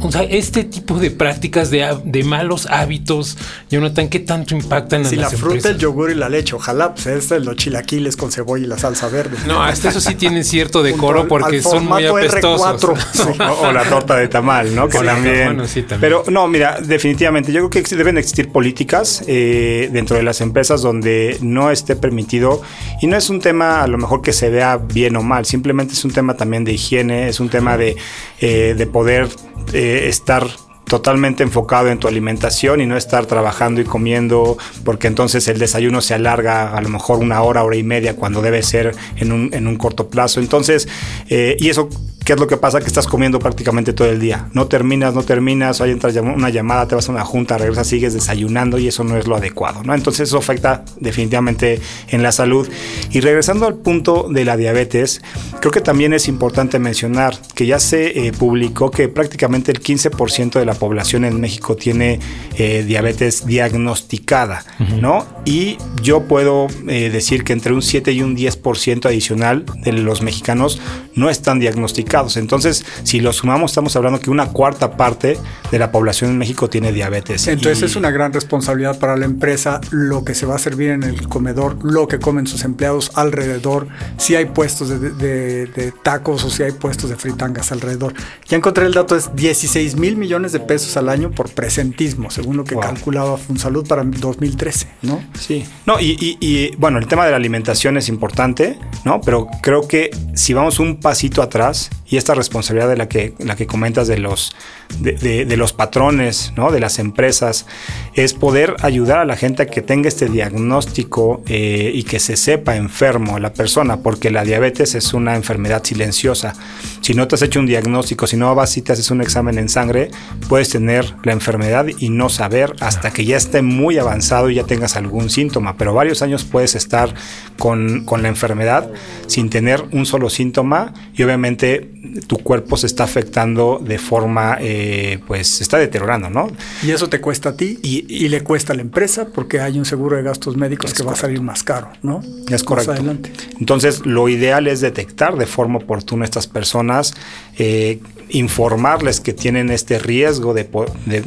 o 0.00 0.10
sea, 0.10 0.22
este 0.22 0.64
tipo 0.64 0.98
de 0.98 1.10
prácticas 1.10 1.70
de, 1.70 2.24
malos 2.24 2.66
hábitos, 2.70 3.36
Jonathan, 3.70 4.08
¿qué 4.08 4.20
tanto 4.20 4.54
impactan 4.54 5.04
si 5.04 5.16
la 5.16 5.30
fruta, 5.30 5.70
el 5.70 5.78
yogur 5.78 6.10
y 6.10 6.14
la 6.14 6.28
leche, 6.28 6.56
ojalá, 6.56 6.94
pues 6.94 7.06
este 7.06 7.40
los 7.40 7.56
chilaquiles 7.56 8.16
con 8.16 8.30
cebolla 8.30 8.64
y 8.64 8.66
la 8.66 8.78
salsa 8.78 9.08
verde. 9.08 9.36
No, 9.46 9.62
hasta 9.62 9.90
eso 9.90 10.00
sí 10.00 10.14
tienen 10.14 10.44
cierto 10.44 10.82
decoro 10.82 11.28
porque 11.28 11.62
son 11.62 11.86
muy 11.86 12.06
apestosos. 12.06 12.84
o, 13.60 13.72
la 13.72 13.84
torta 13.84 14.16
de 14.16 14.28
tamal, 14.28 14.74
¿no? 14.74 14.88
también. 14.88 15.62
Pero 16.00 16.24
no, 16.28 16.48
mira, 16.48 16.78
definitivamente, 16.80 17.52
yo 17.52 17.68
creo 17.68 17.84
que 17.84 17.96
deben 17.96 18.18
existir 18.18 18.50
políticas 18.50 19.22
eh, 19.26 19.88
dentro 19.92 20.16
de 20.16 20.22
las 20.22 20.40
empresas 20.40 20.82
donde 20.82 21.38
no 21.40 21.70
esté 21.70 21.96
permitido 21.96 22.62
y 23.00 23.06
no 23.06 23.16
es 23.16 23.30
un 23.30 23.40
tema 23.40 23.82
a 23.82 23.86
lo 23.86 23.98
mejor 23.98 24.22
que 24.22 24.32
se 24.32 24.50
vea 24.50 24.76
bien 24.76 25.16
o 25.16 25.22
mal, 25.22 25.46
simplemente 25.46 25.94
es 25.94 26.04
un 26.04 26.12
tema 26.12 26.36
también 26.36 26.64
de 26.64 26.72
higiene, 26.72 27.28
es 27.28 27.40
un 27.40 27.48
tema 27.48 27.76
de, 27.76 27.96
eh, 28.40 28.74
de 28.76 28.86
poder 28.86 29.28
eh, 29.74 30.08
estar 30.08 30.46
totalmente 30.86 31.42
enfocado 31.42 31.88
en 31.88 31.98
tu 31.98 32.08
alimentación 32.08 32.80
y 32.80 32.86
no 32.86 32.96
estar 32.96 33.26
trabajando 33.26 33.80
y 33.80 33.84
comiendo 33.84 34.56
porque 34.84 35.06
entonces 35.06 35.48
el 35.48 35.58
desayuno 35.58 36.00
se 36.00 36.14
alarga 36.14 36.76
a 36.76 36.80
lo 36.80 36.88
mejor 36.88 37.18
una 37.18 37.42
hora, 37.42 37.64
hora 37.64 37.76
y 37.76 37.82
media 37.82 38.16
cuando 38.16 38.42
debe 38.42 38.62
ser 38.62 38.94
en 39.16 39.32
un, 39.32 39.52
en 39.52 39.66
un 39.66 39.76
corto 39.76 40.08
plazo. 40.08 40.40
Entonces, 40.40 40.88
eh, 41.28 41.56
y 41.58 41.68
eso 41.68 41.88
¿Qué 42.24 42.32
es 42.32 42.40
lo 42.40 42.46
que 42.46 42.56
pasa? 42.56 42.80
Que 42.80 42.86
estás 42.86 43.06
comiendo 43.06 43.38
prácticamente 43.38 43.92
todo 43.92 44.08
el 44.08 44.18
día. 44.18 44.48
No 44.54 44.66
terminas, 44.66 45.12
no 45.12 45.24
terminas, 45.24 45.82
ahí 45.82 45.90
entra 45.90 46.10
una 46.22 46.48
llamada, 46.48 46.88
te 46.88 46.94
vas 46.94 47.06
a 47.10 47.12
una 47.12 47.22
junta, 47.22 47.58
regresas, 47.58 47.86
sigues 47.86 48.14
desayunando 48.14 48.78
y 48.78 48.88
eso 48.88 49.04
no 49.04 49.18
es 49.18 49.26
lo 49.26 49.36
adecuado, 49.36 49.82
¿no? 49.82 49.94
Entonces 49.94 50.28
eso 50.28 50.38
afecta 50.38 50.86
definitivamente 50.98 51.82
en 52.08 52.22
la 52.22 52.32
salud. 52.32 52.66
Y 53.10 53.20
regresando 53.20 53.66
al 53.66 53.74
punto 53.74 54.28
de 54.30 54.46
la 54.46 54.56
diabetes, 54.56 55.20
creo 55.60 55.70
que 55.70 55.82
también 55.82 56.14
es 56.14 56.26
importante 56.26 56.78
mencionar 56.78 57.36
que 57.54 57.66
ya 57.66 57.78
se 57.78 58.26
eh, 58.26 58.32
publicó 58.32 58.90
que 58.90 59.08
prácticamente 59.10 59.70
el 59.70 59.82
15% 59.82 60.58
de 60.58 60.64
la 60.64 60.74
población 60.74 61.26
en 61.26 61.38
México 61.38 61.76
tiene 61.76 62.20
eh, 62.56 62.84
diabetes 62.86 63.44
diagnosticada, 63.44 64.64
¿no? 64.98 65.26
Y 65.44 65.76
yo 66.02 66.22
puedo 66.22 66.68
eh, 66.88 67.10
decir 67.10 67.44
que 67.44 67.52
entre 67.52 67.74
un 67.74 67.82
7 67.82 68.12
y 68.12 68.22
un 68.22 68.34
10% 68.34 69.04
adicional 69.04 69.66
de 69.82 69.92
los 69.92 70.22
mexicanos 70.22 70.80
no 71.14 71.28
están 71.28 71.60
diagnosticados. 71.60 72.13
Entonces, 72.36 72.84
si 73.02 73.20
lo 73.20 73.32
sumamos, 73.32 73.72
estamos 73.72 73.96
hablando 73.96 74.20
que 74.20 74.30
una 74.30 74.46
cuarta 74.46 74.96
parte 74.96 75.36
de 75.70 75.78
la 75.78 75.90
población 75.90 76.30
en 76.30 76.38
México 76.38 76.70
tiene 76.70 76.92
diabetes. 76.92 77.48
Entonces 77.48 77.82
es 77.82 77.96
una 77.96 78.12
gran 78.12 78.32
responsabilidad 78.32 78.98
para 79.00 79.16
la 79.16 79.24
empresa 79.24 79.80
lo 79.90 80.24
que 80.24 80.34
se 80.34 80.46
va 80.46 80.54
a 80.54 80.58
servir 80.58 80.90
en 80.90 81.02
el 81.02 81.28
comedor, 81.28 81.76
lo 81.82 82.06
que 82.06 82.20
comen 82.20 82.46
sus 82.46 82.64
empleados 82.64 83.10
alrededor, 83.14 83.88
si 84.16 84.36
hay 84.36 84.44
puestos 84.44 84.88
de, 84.90 85.92
tacos 86.04 86.44
o 86.44 86.50
si 86.50 86.62
hay 86.62 86.72
puestos 86.72 87.10
de 87.10 87.16
fritangas 87.16 87.72
alrededor. 87.72 88.14
Ya 88.46 88.56
encontré 88.56 88.86
el 88.86 88.94
dato, 88.94 89.16
es 89.16 89.34
16 89.34 89.96
mil 89.96 90.16
millones 90.16 90.52
de 90.52 90.60
pesos 90.60 90.96
al 90.96 91.08
año 91.08 91.32
por 91.32 91.50
presentismo, 91.50 92.30
según 92.30 92.56
lo 92.56 92.64
que 92.64 92.76
calculaba 92.76 93.36
Funsalud 93.38 93.86
para 93.88 94.04
2013, 94.04 94.86
¿no? 95.02 95.20
Sí. 95.38 95.64
No, 95.86 95.98
y, 96.00 96.36
y 96.40 96.76
bueno, 96.76 96.98
el 96.98 97.08
tema 97.08 97.24
de 97.24 97.32
la 97.32 97.36
alimentación 97.36 97.96
es 97.96 98.08
importante, 98.08 98.78
¿no? 99.04 99.20
Pero 99.20 99.48
creo 99.62 99.88
que 99.88 100.10
si 100.34 100.54
vamos 100.54 100.78
un 100.78 101.00
pasito 101.00 101.42
atrás 101.42 101.90
y 102.14 102.16
esta 102.16 102.34
responsabilidad 102.34 102.88
de 102.88 102.96
la 102.96 103.08
que, 103.08 103.34
la 103.40 103.56
que 103.56 103.66
comentas 103.66 104.06
de 104.06 104.18
los, 104.18 104.54
de, 105.00 105.56
los 105.56 105.72
patrones, 105.72 106.52
¿no? 106.56 106.70
de 106.70 106.78
las 106.78 107.00
empresas, 107.00 107.66
es 108.14 108.34
poder 108.34 108.76
ayudar 108.82 109.18
a 109.18 109.24
la 109.24 109.36
gente 109.36 109.64
a 109.64 109.66
que 109.66 109.82
tenga 109.82 110.06
este 110.06 110.28
diagnóstico 110.28 111.42
eh, 111.48 111.90
y 111.92 112.04
que 112.04 112.20
se 112.20 112.36
sepa 112.36 112.76
enfermo 112.76 113.40
la 113.40 113.52
persona, 113.52 113.96
porque 113.96 114.30
la 114.30 114.44
diabetes 114.44 114.94
es 114.94 115.12
una 115.12 115.34
enfermedad 115.34 115.82
silenciosa. 115.82 116.54
Si 117.00 117.14
no 117.14 117.26
te 117.26 117.34
has 117.34 117.42
hecho 117.42 117.58
un 117.58 117.66
diagnóstico, 117.66 118.28
si 118.28 118.36
no 118.36 118.54
vas 118.54 118.76
y 118.76 118.82
te 118.82 118.92
haces 118.92 119.10
un 119.10 119.20
examen 119.20 119.58
en 119.58 119.68
sangre, 119.68 120.12
puedes 120.48 120.68
tener 120.68 121.16
la 121.24 121.32
enfermedad 121.32 121.86
y 121.98 122.10
no 122.10 122.28
saber 122.28 122.76
hasta 122.78 123.12
que 123.12 123.24
ya 123.24 123.36
esté 123.36 123.60
muy 123.60 123.98
avanzado 123.98 124.50
y 124.50 124.54
ya 124.54 124.62
tengas 124.62 124.94
algún 124.94 125.30
síntoma, 125.30 125.76
pero 125.76 125.92
varios 125.94 126.22
años 126.22 126.44
puedes 126.44 126.76
estar 126.76 127.12
con, 127.58 128.04
con 128.04 128.22
la 128.22 128.28
enfermedad 128.28 128.88
sin 129.26 129.50
tener 129.50 129.82
un 129.90 130.06
solo 130.06 130.30
síntoma 130.30 130.94
y 131.12 131.24
obviamente 131.24 131.90
tu 132.26 132.38
cuerpo 132.38 132.76
se 132.76 132.86
está 132.86 133.04
afectando 133.04 133.80
de 133.82 133.98
forma, 133.98 134.58
eh, 134.60 135.18
pues 135.26 135.48
se 135.48 135.62
está 135.62 135.78
deteriorando, 135.78 136.30
¿no? 136.30 136.48
Y 136.82 136.90
eso 136.90 137.08
te 137.08 137.20
cuesta 137.20 137.50
a 137.50 137.56
ti 137.56 137.78
y, 137.82 138.28
le 138.28 138.42
cuesta 138.42 138.72
a 138.72 138.76
la 138.76 138.82
empresa 138.82 139.28
porque 139.28 139.60
hay 139.60 139.78
un 139.78 139.84
seguro 139.84 140.16
de 140.16 140.22
gastos 140.22 140.56
médicos 140.56 140.94
que 140.94 141.02
va 141.02 141.12
a 141.12 141.16
salir 141.16 141.40
más 141.40 141.62
caro, 141.62 141.88
¿no? 142.02 142.22
Es 142.50 142.62
correcto. 142.62 142.92
adelante. 142.92 143.32
Entonces, 143.60 144.04
lo 144.06 144.28
ideal 144.28 144.66
es 144.66 144.80
detectar 144.80 145.36
de 145.36 145.46
forma 145.46 145.78
oportuna 145.78 146.24
a 146.24 146.26
estas 146.26 146.46
personas, 146.46 147.14
eh, 147.58 148.00
informarles 148.30 149.20
que 149.20 149.32
tienen 149.32 149.70
este 149.70 149.98
riesgo 149.98 150.54
de, 150.54 150.68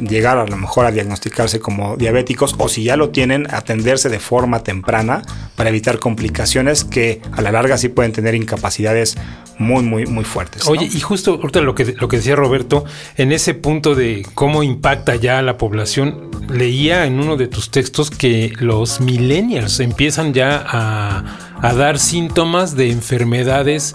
llegar 0.00 0.38
a 0.38 0.46
lo 0.46 0.56
mejor 0.56 0.86
a 0.86 0.90
diagnosticarse 0.90 1.60
como 1.60 1.96
diabéticos 1.96 2.54
o 2.58 2.68
si 2.68 2.84
ya 2.84 2.96
lo 2.96 3.10
tienen, 3.10 3.46
atenderse 3.52 4.08
de 4.08 4.18
forma 4.18 4.62
temprana 4.62 5.22
para 5.56 5.70
evitar 5.70 5.98
complicaciones 5.98 6.84
que 6.84 7.20
a 7.32 7.42
la 7.42 7.52
larga 7.52 7.78
sí 7.78 7.88
pueden 7.88 8.12
tener 8.12 8.34
incapacidades 8.34 9.16
muy, 9.58 9.82
muy, 9.82 10.06
muy 10.06 10.24
fuertes. 10.24 10.66
Oye, 10.66 10.88
y 10.92 11.00
justo 11.00 11.40
lo 11.42 11.74
que, 11.74 11.94
lo 11.98 12.08
que 12.08 12.16
decía 12.18 12.36
Roberto, 12.36 12.84
en 13.16 13.32
ese 13.32 13.54
punto 13.54 13.94
de 13.94 14.24
cómo 14.34 14.62
impacta 14.62 15.16
ya 15.16 15.38
a 15.38 15.42
la 15.42 15.58
población, 15.58 16.30
leía 16.48 17.06
en 17.06 17.20
uno 17.20 17.36
de 17.36 17.48
tus 17.48 17.70
textos 17.70 18.10
que 18.10 18.52
los 18.58 19.00
millennials 19.00 19.80
empiezan 19.80 20.32
ya 20.32 20.64
a 20.70 21.74
dar 21.74 21.98
síntomas 21.98 22.76
de 22.76 22.90
enfermedades 22.90 23.94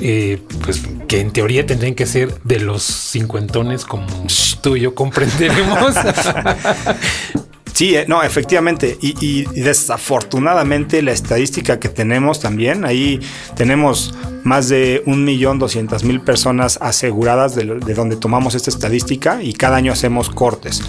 eh, 0.00 0.42
pues 0.62 0.82
que 1.08 1.20
en 1.20 1.32
teoría 1.32 1.66
tendrían 1.66 1.94
que 1.94 2.06
ser 2.06 2.40
de 2.42 2.60
los 2.60 2.82
cincuentones 2.82 3.84
como 3.84 4.06
tú 4.62 4.76
y 4.76 4.80
yo 4.80 4.94
comprenderemos. 4.94 5.94
Sí, 7.72 7.94
eh, 7.94 8.04
no, 8.06 8.22
efectivamente. 8.22 8.98
Y, 9.00 9.44
desafortunadamente 9.44 11.00
la 11.00 11.12
estadística 11.12 11.80
que 11.80 11.88
tenemos 11.88 12.40
también, 12.40 12.84
ahí 12.84 13.20
tenemos 13.56 14.14
más 14.44 14.68
de 14.68 15.02
un 15.06 15.24
millón 15.24 15.58
doscientas 15.58 16.04
mil 16.04 16.20
personas 16.20 16.78
aseguradas 16.82 17.54
de, 17.54 17.64
de, 17.64 17.94
donde 17.94 18.16
tomamos 18.16 18.54
esta 18.54 18.68
estadística 18.68 19.42
y 19.42 19.54
cada 19.54 19.76
año 19.76 19.92
hacemos 19.92 20.28
cortes. 20.28 20.82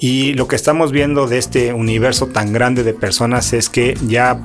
Y 0.00 0.32
lo 0.34 0.48
que 0.48 0.56
estamos 0.56 0.90
viendo 0.90 1.28
de 1.28 1.38
este 1.38 1.72
universo 1.72 2.26
tan 2.26 2.52
grande 2.52 2.82
de 2.82 2.94
personas 2.94 3.52
es 3.52 3.68
que 3.68 3.96
ya 4.06 4.44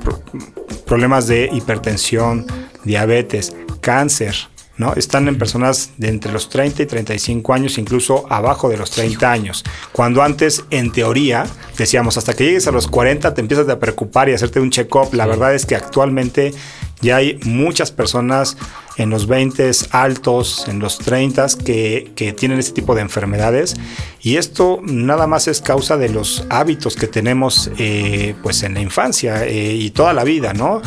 problemas 0.86 1.26
de 1.26 1.50
hipertensión, 1.52 2.46
diabetes, 2.84 3.56
cáncer, 3.84 4.36
¿no? 4.78 4.94
Están 4.96 5.28
en 5.28 5.38
personas 5.38 5.92
de 5.98 6.10
entre 6.10 6.32
los 6.32 6.50
30 6.50 6.82
y 6.82 6.86
35 6.88 7.54
años, 7.54 7.78
incluso 7.78 8.26
abajo 8.30 8.70
de 8.70 8.78
los 8.78 8.90
30 8.90 9.32
años. 9.32 9.64
Cuando 9.92 10.24
antes, 10.24 10.64
en 10.72 10.92
teoría, 10.92 11.46
decíamos, 11.78 12.18
hasta 12.18 12.34
que 12.34 12.46
llegues 12.46 12.66
a 12.66 12.72
los 12.72 12.88
40 12.88 13.36
te 13.36 13.42
empiezas 13.42 13.70
a 13.70 13.80
preocupar 13.80 14.30
y 14.30 14.34
hacerte 14.34 14.60
un 14.60 14.72
check-up. 14.72 15.14
La 15.14 15.28
verdad 15.28 15.54
es 15.54 15.68
que 15.68 15.76
actualmente 15.76 16.54
ya 17.02 17.18
hay 17.18 17.38
muchas 17.44 17.92
personas 17.92 18.58
en 18.98 19.10
los 19.10 19.28
20 19.28 19.70
altos, 19.92 20.66
en 20.68 20.80
los 20.80 20.98
30 21.00 21.48
que, 21.66 22.12
que 22.16 22.34
tienen 22.34 22.60
este 22.60 22.74
tipo 22.74 22.96
de 22.96 23.02
enfermedades 23.02 23.76
y 24.22 24.38
esto 24.38 24.80
nada 24.84 25.28
más 25.28 25.48
es 25.48 25.62
causa 25.62 25.98
de 25.98 26.10
los 26.10 26.46
hábitos 26.50 26.96
que 26.96 27.08
tenemos 27.08 27.72
eh, 27.78 28.36
pues 28.44 28.64
en 28.64 28.76
la 28.76 28.82
infancia 28.82 29.46
eh, 29.46 29.74
y 29.74 29.90
toda 29.92 30.14
la 30.14 30.24
vida, 30.24 30.54
¿no? 30.54 30.82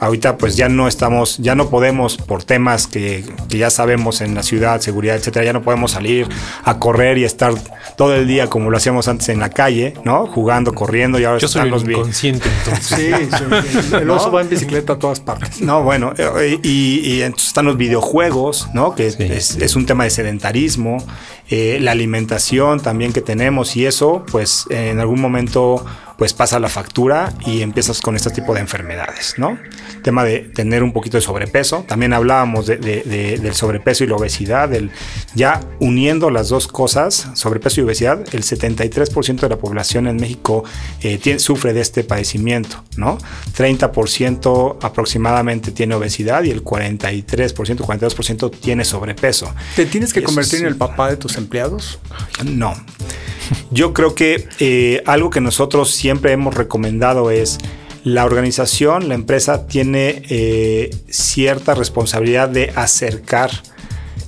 Ahorita 0.00 0.36
pues 0.36 0.56
ya 0.56 0.68
no 0.68 0.86
estamos, 0.86 1.38
ya 1.38 1.54
no 1.54 1.70
podemos 1.70 2.16
por 2.16 2.44
temas 2.44 2.86
que, 2.86 3.24
ya 3.48 3.70
sabemos 3.70 4.20
en 4.20 4.34
la 4.34 4.42
ciudad, 4.42 4.80
seguridad, 4.80 5.16
etcétera, 5.16 5.46
ya 5.46 5.52
no 5.52 5.62
podemos 5.62 5.92
salir 5.92 6.28
a 6.64 6.78
correr 6.78 7.18
y 7.18 7.24
estar 7.24 7.54
todo 7.96 8.14
el 8.14 8.28
día 8.28 8.48
como 8.48 8.70
lo 8.70 8.76
hacíamos 8.76 9.08
antes 9.08 9.28
en 9.28 9.40
la 9.40 9.50
calle, 9.50 9.94
¿no? 10.04 10.26
Jugando, 10.26 10.72
corriendo 10.72 11.18
y 11.18 11.24
ahora 11.24 11.40
Yo 11.40 11.48
soy 11.48 11.68
inconsciente 11.68 12.48
entonces. 12.64 12.98
Sí, 12.98 13.94
el 13.96 14.08
oso 14.10 14.30
va 14.30 14.42
en 14.42 14.48
bicicleta 14.48 14.94
a 14.94 14.98
todas 14.98 15.20
partes. 15.20 15.60
No, 15.60 15.82
bueno, 15.82 16.12
eh, 16.16 16.58
y, 16.62 17.22
entonces 17.22 17.48
están 17.48 17.66
los 17.66 17.76
videojuegos, 17.76 18.68
¿no? 18.74 18.94
Que 18.94 19.08
es, 19.08 19.18
es, 19.18 19.76
un 19.76 19.86
tema 19.86 20.04
de 20.04 20.10
sedentarismo, 20.10 20.98
eh, 21.50 21.78
la 21.80 21.92
alimentación 21.92 22.80
también 22.80 23.12
que 23.12 23.20
tenemos 23.20 23.76
y 23.76 23.86
eso, 23.86 24.24
pues 24.30 24.66
en 24.70 25.00
algún 25.00 25.20
momento 25.20 25.84
pues 26.18 26.34
pasa 26.34 26.58
la 26.58 26.68
factura 26.68 27.32
y 27.46 27.62
empiezas 27.62 28.00
con 28.00 28.16
este 28.16 28.30
tipo 28.30 28.52
de 28.52 28.58
enfermedades, 28.58 29.34
¿no? 29.38 29.56
Tema 30.02 30.24
de 30.24 30.40
tener 30.40 30.82
un 30.82 30.92
poquito 30.92 31.16
de 31.16 31.20
sobrepeso. 31.20 31.84
También 31.86 32.12
hablábamos 32.12 32.66
de, 32.66 32.76
del 32.76 33.54
sobrepeso 33.54 34.02
y 34.02 34.08
la 34.08 34.16
obesidad, 34.16 34.68
del, 34.68 34.90
ya 35.36 35.60
uniendo 35.78 36.30
las 36.30 36.48
dos 36.48 36.66
cosas, 36.66 37.28
sobrepeso 37.34 37.80
y 37.80 37.84
obesidad, 37.84 38.18
el 38.34 38.42
73% 38.42 39.38
de 39.38 39.48
la 39.48 39.58
población 39.58 40.08
en 40.08 40.16
México 40.16 40.64
eh, 41.02 41.38
sufre 41.38 41.72
de 41.72 41.82
este 41.82 42.02
padecimiento, 42.02 42.82
¿no? 42.96 43.16
30% 43.56 44.78
aproximadamente 44.82 45.70
tiene 45.70 45.94
obesidad 45.94 46.42
y 46.42 46.50
el 46.50 46.64
43%, 46.64 47.76
42% 47.76 48.50
tiene 48.58 48.84
sobrepeso. 48.84 49.54
¿Te 49.76 49.86
tienes 49.86 50.12
que 50.12 50.24
convertir 50.24 50.62
en 50.62 50.66
el 50.66 50.76
papá 50.76 51.10
de 51.10 51.16
tus 51.16 51.36
empleados? 51.36 52.00
No. 52.44 52.74
Yo 53.70 53.92
creo 53.92 54.14
que 54.14 54.48
eh, 54.60 55.02
algo 55.06 55.30
que 55.30 55.40
nosotros 55.40 55.90
siempre 55.90 56.32
hemos 56.32 56.54
recomendado 56.54 57.30
es 57.30 57.58
la 58.04 58.24
organización, 58.24 59.08
la 59.08 59.14
empresa 59.14 59.66
tiene 59.66 60.22
eh, 60.28 60.90
cierta 61.08 61.74
responsabilidad 61.74 62.48
de 62.48 62.72
acercar 62.74 63.50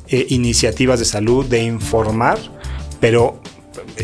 eh, 0.09 0.27
iniciativas 0.29 0.99
de 0.99 1.05
salud, 1.05 1.47
de 1.47 1.63
informar, 1.63 2.39
pero 3.01 3.41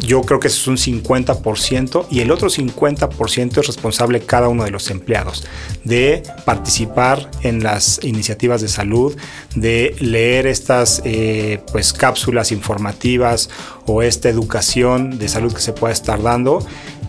yo 0.02 0.22
creo 0.22 0.40
que 0.40 0.48
eso 0.48 0.72
es 0.72 0.86
un 0.86 1.02
50% 1.02 2.06
y 2.10 2.20
el 2.20 2.30
otro 2.30 2.48
50% 2.48 3.58
es 3.58 3.66
responsable 3.66 4.20
cada 4.20 4.48
uno 4.48 4.64
de 4.64 4.70
los 4.70 4.90
empleados 4.90 5.44
de 5.84 6.22
participar 6.44 7.30
en 7.42 7.62
las 7.62 8.00
iniciativas 8.02 8.60
de 8.60 8.68
salud, 8.68 9.16
de 9.54 9.94
leer 10.00 10.46
estas 10.46 11.02
eh, 11.04 11.60
pues 11.72 11.92
cápsulas 11.92 12.52
informativas 12.52 13.50
o 13.86 14.02
esta 14.02 14.28
educación 14.28 15.18
de 15.18 15.28
salud 15.28 15.52
que 15.52 15.60
se 15.60 15.72
puede 15.72 15.94
estar 15.94 16.22
dando 16.22 16.66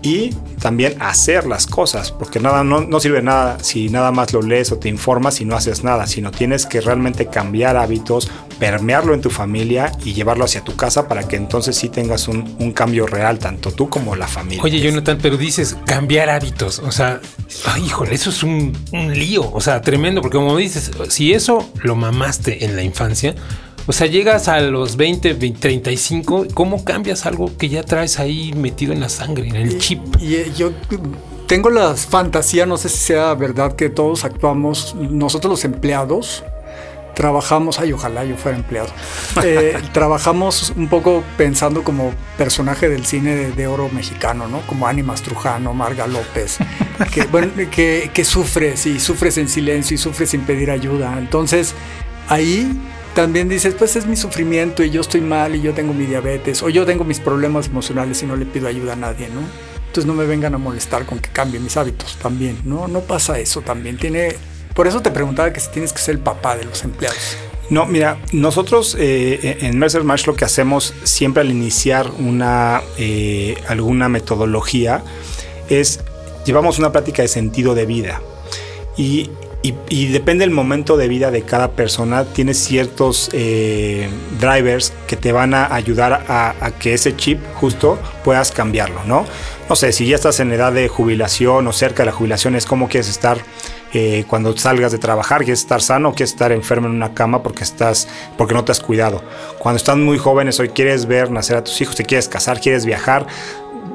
y 0.07 0.33
también 0.61 0.95
hacer 1.01 1.45
las 1.45 1.67
cosas, 1.67 2.13
porque 2.13 2.39
nada, 2.39 2.63
no, 2.63 2.79
no, 2.79 2.99
sirve 3.01 3.21
nada 3.21 3.57
si 3.61 3.89
nada 3.89 4.11
más 4.13 4.31
lo 4.31 4.41
lees 4.41 4.71
o 4.71 4.77
te 4.77 4.87
informas 4.87 5.41
y 5.41 5.45
no 5.45 5.55
haces 5.55 5.83
nada, 5.83 6.07
sino 6.07 6.31
tienes 6.31 6.65
que 6.65 6.79
realmente 6.79 7.27
cambiar 7.27 7.75
hábitos, 7.75 8.31
permearlo 8.57 9.13
en 9.13 9.21
tu 9.21 9.29
familia 9.29 9.91
y 10.05 10.13
llevarlo 10.13 10.45
hacia 10.45 10.61
tu 10.61 10.77
casa 10.77 11.09
para 11.09 11.27
que 11.27 11.35
entonces 11.35 11.75
sí 11.75 11.89
tengas 11.89 12.29
un, 12.29 12.71
cambio 12.73 13.05
real, 13.05 13.39
tanto 13.39 13.71
tú 13.71 13.89
como 13.89 14.15
la 14.15 14.27
familia. 14.27 14.63
Oye, 14.63 14.79
Jonathan, 14.79 15.17
pero 15.21 15.35
dices 15.35 15.75
cambiar 15.85 16.29
hábitos, 16.29 16.79
o 16.79 16.91
sea, 16.91 17.19
híjole, 17.83 18.15
eso 18.15 18.29
es 18.29 18.43
un, 18.43 18.77
un 18.93 19.13
lío, 19.13 19.51
o 19.51 19.59
sea, 19.59 19.81
tremendo, 19.81 20.21
porque 20.21 20.37
como 20.37 20.55
dices, 20.55 20.91
si 21.09 21.33
eso 21.33 21.69
lo 21.81 21.95
mamaste 21.95 22.63
en 22.65 22.75
la 22.75 22.83
infancia, 22.83 23.35
o 23.87 23.93
sea, 23.93 24.05
llegas 24.07 24.49
a 24.49 24.59
los 24.59 24.97
20, 24.97 25.33
35, 25.35 26.47
¿cómo 26.53 26.83
cambias 26.83 27.25
algo 27.25 27.49
que 27.57 27.69
ya 27.69 27.83
traes 27.83 28.19
ahí 28.19 28.53
metido 28.53 28.91
en 28.91 28.99
la 28.99 29.07
sangre, 29.07 29.47
en 29.47 29.55
el 29.55 29.79
chip? 29.79 30.01
Y, 30.19 30.35
eh, 30.35 30.51
yo 30.55 30.71
tengo 31.47 31.69
la 31.69 31.95
fantasía, 31.95 32.65
no 32.65 32.75
sé 32.75 32.89
si 32.89 32.97
sea 32.97 33.33
verdad, 33.33 33.77
que 33.77 33.89
todos 33.89 34.25
actuamos, 34.25 34.93
nosotros 34.95 35.51
los 35.51 35.63
empleados, 35.63 36.43
trabajamos, 37.15 37.79
ay, 37.79 37.93
ojalá 37.93 38.25
yo 38.25 38.35
fuera 38.35 38.57
empleado, 38.57 38.89
eh, 39.43 39.77
trabajamos 39.93 40.73
un 40.75 40.89
poco 40.89 41.23
pensando 41.37 41.85
como 41.85 42.11
personaje 42.37 42.89
del 42.89 43.05
cine 43.05 43.35
de, 43.35 43.67
oro 43.67 43.87
mexicano, 43.89 44.49
¿no? 44.49 44.67
Como 44.67 44.85
Ánimas 44.87 45.21
Trujano, 45.21 45.73
Marga 45.73 46.07
López, 46.07 46.57
que, 47.13 47.23
bueno, 47.23 47.53
que, 47.71 48.11
que 48.13 48.25
sufres 48.25 48.85
y 48.85 48.99
sufres 48.99 49.37
en 49.37 49.47
silencio 49.47 49.95
y 49.95 49.97
sufres 49.97 50.31
sin 50.31 50.41
pedir 50.41 50.71
ayuda. 50.71 51.15
Entonces, 51.17 51.73
ahí 52.27 52.77
también 53.17 53.49
dices, 53.49 53.73
pues 53.73 53.95
es 53.95 54.05
mi 54.05 54.15
sufrimiento 54.15 54.83
y 54.83 54.91
yo 54.91 55.01
estoy 55.01 55.21
mal 55.21 55.55
y 55.55 55.61
yo 55.61 55.73
tengo 55.73 55.91
mi 55.91 56.05
diabetes 56.05 56.61
o 56.61 56.69
yo 56.69 56.85
tengo 56.85 57.03
mis 57.03 57.19
problemas 57.19 57.65
emocionales 57.65 58.21
y 58.21 58.27
no 58.27 58.35
le 58.35 58.45
pido 58.45 58.67
ayuda 58.67 58.93
a 58.93 58.95
nadie, 58.95 59.27
¿no? 59.29 59.41
Entonces 59.87 60.05
no 60.05 60.13
me 60.13 60.27
vengan 60.27 60.53
a 60.53 60.59
molestar 60.59 61.03
con 61.07 61.17
que 61.17 61.31
cambie 61.31 61.59
mis 61.59 61.77
hábitos 61.77 62.15
también, 62.17 62.59
¿no? 62.63 62.87
No 62.87 62.99
pasa 62.99 63.39
eso 63.39 63.61
también. 63.61 63.97
Tiene, 63.97 64.35
por 64.75 64.85
eso 64.85 65.01
te 65.01 65.09
preguntaba 65.09 65.51
que 65.51 65.59
si 65.59 65.71
tienes 65.71 65.93
que 65.93 65.97
ser 65.97 66.13
el 66.13 66.21
papá 66.21 66.57
de 66.57 66.65
los 66.65 66.83
empleados. 66.83 67.37
No, 67.71 67.87
mira, 67.87 68.19
nosotros 68.33 68.95
eh, 68.99 69.57
en 69.61 69.79
Mercer 69.79 70.03
March 70.03 70.27
lo 70.27 70.35
que 70.35 70.45
hacemos 70.45 70.93
siempre 71.01 71.41
al 71.41 71.49
iniciar 71.49 72.11
una, 72.19 72.83
eh, 72.99 73.57
alguna 73.67 74.09
metodología 74.09 75.03
es 75.69 76.01
llevamos 76.45 76.77
una 76.77 76.91
práctica 76.91 77.23
de 77.23 77.29
sentido 77.29 77.73
de 77.73 77.87
vida. 77.87 78.21
Y 78.95 79.31
y, 79.63 80.07
depende 80.07 80.45
del 80.45 80.53
momento 80.53 80.97
de 80.97 81.07
vida 81.07 81.31
de 81.31 81.41
cada 81.41 81.71
persona, 81.71 82.25
tienes 82.25 82.57
ciertos 82.57 83.29
eh, 83.33 84.07
drivers 84.39 84.93
que 85.07 85.17
te 85.17 85.31
van 85.31 85.53
a 85.53 85.73
ayudar 85.73 86.23
a, 86.27 86.71
que 86.79 86.93
ese 86.93 87.15
chip 87.15 87.39
justo 87.55 87.99
puedas 88.23 88.51
cambiarlo, 88.51 89.03
¿no? 89.05 89.25
No 89.67 89.75
sé, 89.75 89.91
si 89.91 90.07
ya 90.07 90.15
estás 90.15 90.39
en 90.39 90.51
edad 90.51 90.71
de 90.71 90.87
jubilación 90.87 91.67
o 91.67 91.73
cerca 91.73 92.03
de 92.03 92.07
la 92.07 92.11
jubilación, 92.13 92.55
es 92.55 92.65
como 92.65 92.87
quieres 92.87 93.09
estar 93.09 93.39
eh, 93.93 94.25
cuando 94.27 94.55
salgas 94.55 94.91
de 94.91 94.99
trabajar, 94.99 95.39
quieres 95.39 95.61
estar 95.61 95.81
sano, 95.81 96.11
quieres 96.13 96.31
estar 96.31 96.51
enfermo 96.51 96.87
en 96.87 96.93
una 96.93 97.13
cama 97.13 97.41
porque 97.41 97.63
estás, 97.63 98.07
porque 98.37 98.53
no 98.53 98.63
te 98.63 98.71
has 98.71 98.79
cuidado. 98.79 99.23
Cuando 99.59 99.77
estás 99.77 99.97
muy 99.97 100.17
jóvenes, 100.17 100.59
hoy 100.59 100.69
quieres 100.69 101.05
ver 101.05 101.31
nacer 101.31 101.57
a 101.57 101.63
tus 101.63 101.81
hijos, 101.81 101.95
te 101.95 102.05
quieres 102.05 102.29
casar, 102.29 102.59
quieres 102.59 102.85
viajar, 102.85 103.27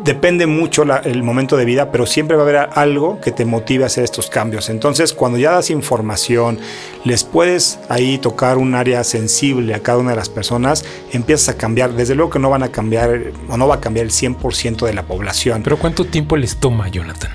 depende 0.05 0.47
mucho 0.47 0.85
el 1.05 1.23
momento 1.23 1.57
de 1.57 1.65
vida, 1.65 1.91
pero 1.91 2.07
siempre 2.07 2.37
va 2.37 2.43
a 2.43 2.47
haber 2.47 2.69
algo 2.75 3.21
que 3.21 3.33
te 3.33 3.45
motive 3.45 3.85
a 3.85 3.87
hacer 3.87 4.05
estos 4.05 4.29
cambios. 4.29 4.69
Entonces, 4.69 5.13
cuando 5.13 5.39
ya 5.39 5.53
das 5.53 5.71
información, 5.71 6.59
les 7.05 7.25
puedes 7.25 7.79
ahí 7.89 8.19
tocar 8.19 8.59
un 8.59 8.75
área 8.75 9.05
sensible 9.05 9.75
a 9.75 9.81
cada 9.81 9.99
una 9.99 10.11
de 10.11 10.17
las 10.17 10.29
personas, 10.29 10.85
empiezas 11.13 11.51
a 11.51 11.57
cambiar. 11.57 11.93
Desde 11.93 12.15
luego 12.15 12.31
que 12.31 12.39
no 12.39 12.51
van 12.51 12.63
a 12.63 12.69
cambiar 12.69 13.33
o 13.49 13.57
no 13.57 13.69
va 13.69 13.77
a 13.77 13.81
cambiar 13.81 14.07
el 14.07 14.13
100% 14.13 14.87
de 14.87 14.95
la 14.95 15.05
población. 15.05 15.63
Pero 15.63 15.79
¿cuánto 15.79 16.05
tiempo 16.05 16.37
les 16.37 16.57
toma, 16.57 16.89
Jonathan? 16.89 17.31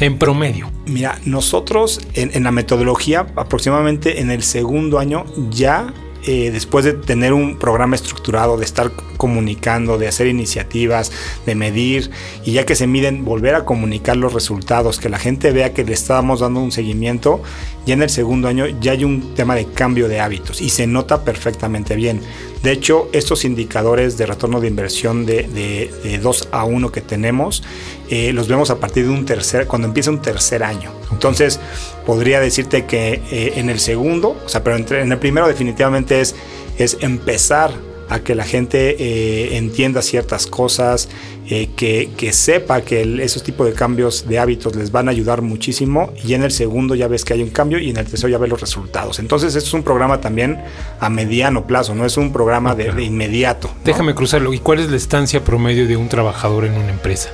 En 0.00 0.18
promedio. 0.18 0.70
Mira, 0.86 1.18
nosotros 1.24 2.00
en, 2.14 2.30
en 2.34 2.44
la 2.44 2.52
metodología, 2.52 3.26
aproximadamente 3.34 4.20
en 4.20 4.30
el 4.30 4.42
segundo 4.42 4.98
año 4.98 5.24
ya 5.50 5.92
eh, 6.26 6.50
después 6.50 6.84
de 6.84 6.92
tener 6.92 7.32
un 7.32 7.56
programa 7.56 7.94
estructurado, 7.94 8.56
de 8.56 8.64
estar 8.64 8.90
comunicando, 9.16 9.96
de 9.96 10.08
hacer 10.08 10.26
iniciativas, 10.26 11.12
de 11.46 11.54
medir, 11.54 12.10
y 12.44 12.52
ya 12.52 12.66
que 12.66 12.74
se 12.74 12.88
miden, 12.88 13.24
volver 13.24 13.54
a 13.54 13.64
comunicar 13.64 14.16
los 14.16 14.32
resultados, 14.32 14.98
que 14.98 15.08
la 15.08 15.20
gente 15.20 15.52
vea 15.52 15.72
que 15.72 15.84
le 15.84 15.92
estamos 15.92 16.40
dando 16.40 16.60
un 16.60 16.72
seguimiento, 16.72 17.42
ya 17.86 17.94
en 17.94 18.02
el 18.02 18.10
segundo 18.10 18.48
año 18.48 18.66
ya 18.80 18.92
hay 18.92 19.04
un 19.04 19.34
tema 19.34 19.54
de 19.54 19.66
cambio 19.66 20.08
de 20.08 20.18
hábitos 20.18 20.60
y 20.60 20.70
se 20.70 20.88
nota 20.88 21.22
perfectamente 21.22 21.94
bien. 21.94 22.20
De 22.62 22.72
hecho, 22.72 23.08
estos 23.12 23.44
indicadores 23.44 24.16
de 24.18 24.26
retorno 24.26 24.60
de 24.60 24.68
inversión 24.68 25.24
de, 25.24 26.18
2 26.22 26.48
a 26.50 26.64
1 26.64 26.90
que 26.90 27.00
tenemos, 27.00 27.62
eh, 28.08 28.32
los 28.32 28.48
vemos 28.48 28.70
a 28.70 28.80
partir 28.80 29.04
de 29.04 29.10
un 29.10 29.24
tercer, 29.24 29.66
cuando 29.66 29.86
empieza 29.88 30.10
un 30.10 30.20
tercer 30.20 30.62
año. 30.62 30.92
Entonces, 31.12 31.60
podría 32.04 32.40
decirte 32.40 32.86
que 32.86 33.22
eh, 33.30 33.52
en 33.56 33.70
el 33.70 33.78
segundo, 33.78 34.36
o 34.44 34.48
sea, 34.48 34.64
pero 34.64 34.76
en 34.76 35.12
el 35.12 35.18
primero 35.18 35.46
definitivamente 35.46 36.20
es, 36.20 36.34
es 36.78 36.98
empezar 37.00 37.72
a 38.08 38.20
que 38.20 38.34
la 38.34 38.44
gente 38.44 38.96
eh, 38.98 39.56
entienda 39.56 40.02
ciertas 40.02 40.46
cosas, 40.46 41.08
eh, 41.48 41.68
que, 41.76 42.32
sepa 42.32 42.80
que 42.80 43.22
esos 43.22 43.42
tipos 43.42 43.66
de 43.66 43.72
cambios 43.72 44.26
de 44.28 44.38
hábitos 44.38 44.74
les 44.74 44.90
van 44.90 45.08
a 45.08 45.12
ayudar 45.12 45.42
muchísimo 45.42 46.12
y 46.24 46.34
en 46.34 46.42
el 46.42 46.50
segundo 46.50 46.96
ya 46.96 47.06
ves 47.06 47.24
que 47.24 47.34
hay 47.34 47.42
un 47.42 47.50
cambio 47.50 47.78
y 47.78 47.90
en 47.90 47.96
el 47.96 48.06
tercero 48.06 48.28
ya 48.28 48.38
ves 48.38 48.50
los 48.50 48.60
resultados. 48.60 49.18
Entonces 49.20 49.54
esto 49.54 49.68
es 49.68 49.74
un 49.74 49.84
programa 49.84 50.20
también 50.20 50.60
a 50.98 51.08
mediano 51.08 51.66
plazo, 51.66 51.94
no 51.94 52.04
es 52.04 52.16
un 52.16 52.32
programa 52.32 52.74
de, 52.74 52.86
inmediato. 53.02 53.70
Déjame 53.84 54.14
cruzarlo. 54.14 54.52
¿Y 54.52 54.58
cuál 54.58 54.80
es 54.80 54.90
la 54.90 54.96
estancia 54.96 55.44
promedio 55.44 55.86
de 55.86 55.96
un 55.96 56.08
trabajador 56.08 56.64
en 56.64 56.72
una 56.72 56.90
empresa? 56.90 57.30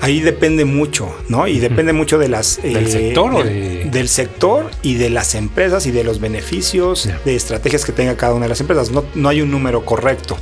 Ahí 0.00 0.20
depende 0.20 0.64
mucho, 0.64 1.14
¿no? 1.28 1.46
Y 1.48 1.58
depende 1.58 1.92
mucho 1.92 2.18
de 2.18 2.28
las... 2.28 2.62
¿Del 2.62 2.86
eh, 2.86 2.88
sector 2.88 3.44
Del 3.44 4.08
sector 4.08 4.70
y 4.82 4.94
de 4.94 5.10
las 5.10 5.34
empresas 5.34 5.86
y 5.86 5.90
de 5.90 6.04
los 6.04 6.20
beneficios, 6.20 7.08
de 7.24 7.34
estrategias 7.34 7.84
que 7.84 7.92
tenga 7.92 8.16
cada 8.16 8.34
una 8.34 8.44
de 8.44 8.50
las 8.50 8.60
empresas. 8.60 8.90
No, 8.90 9.04
no 9.14 9.28
hay 9.28 9.40
un 9.40 9.50
número 9.50 9.84
correcto. 9.84 10.36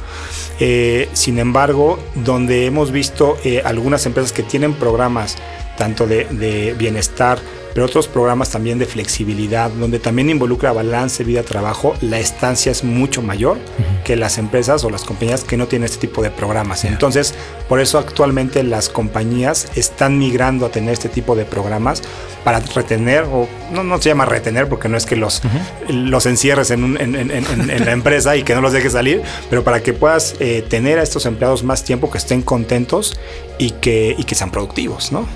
Eh, 0.60 1.08
sin 1.12 1.38
embargo, 1.38 1.98
donde 2.14 2.66
hemos 2.66 2.92
visto 2.92 3.38
eh, 3.44 3.62
algunas 3.64 4.04
empresas 4.06 4.32
que 4.32 4.42
tienen 4.42 4.74
programas 4.74 5.36
tanto 5.76 6.06
de, 6.06 6.24
de 6.24 6.74
bienestar, 6.74 7.38
pero 7.76 7.84
otros 7.84 8.08
programas 8.08 8.48
también 8.48 8.78
de 8.78 8.86
flexibilidad, 8.86 9.68
donde 9.68 9.98
también 9.98 10.30
involucra 10.30 10.72
balance 10.72 11.22
vida-trabajo, 11.24 11.94
la 12.00 12.18
estancia 12.18 12.72
es 12.72 12.82
mucho 12.82 13.20
mayor 13.20 13.58
que 14.02 14.16
las 14.16 14.38
empresas 14.38 14.82
o 14.82 14.88
las 14.88 15.04
compañías 15.04 15.44
que 15.44 15.58
no 15.58 15.66
tienen 15.66 15.84
este 15.84 15.98
tipo 15.98 16.22
de 16.22 16.30
programas. 16.30 16.86
Entonces, 16.86 17.34
por 17.68 17.78
eso 17.78 17.98
actualmente 17.98 18.62
las 18.62 18.88
compañías 18.88 19.68
están 19.76 20.18
migrando 20.18 20.64
a 20.64 20.70
tener 20.70 20.94
este 20.94 21.10
tipo 21.10 21.36
de 21.36 21.44
programas 21.44 22.02
para 22.44 22.60
retener, 22.60 23.24
o 23.24 23.46
no, 23.70 23.84
no 23.84 24.00
se 24.00 24.08
llama 24.08 24.24
retener 24.24 24.70
porque 24.70 24.88
no 24.88 24.96
es 24.96 25.04
que 25.04 25.16
los, 25.16 25.42
los 25.90 26.24
encierres 26.24 26.70
en, 26.70 26.96
en, 26.98 27.84
la 27.84 27.92
empresa 27.92 28.38
y 28.38 28.42
que 28.42 28.54
no 28.54 28.62
los 28.62 28.72
dejes 28.72 28.94
salir, 28.94 29.20
pero 29.50 29.64
para 29.64 29.82
que 29.82 29.92
puedas 29.92 30.34
eh, 30.40 30.64
tener 30.66 30.98
a 30.98 31.02
estos 31.02 31.26
empleados 31.26 31.62
más 31.62 31.84
tiempo, 31.84 32.10
que 32.10 32.16
estén 32.16 32.40
contentos 32.40 33.20
y 33.58 33.72
que, 33.72 34.14
y 34.16 34.24
que 34.24 34.34
sean 34.34 34.50
productivos, 34.50 35.12
¿no? 35.12 35.28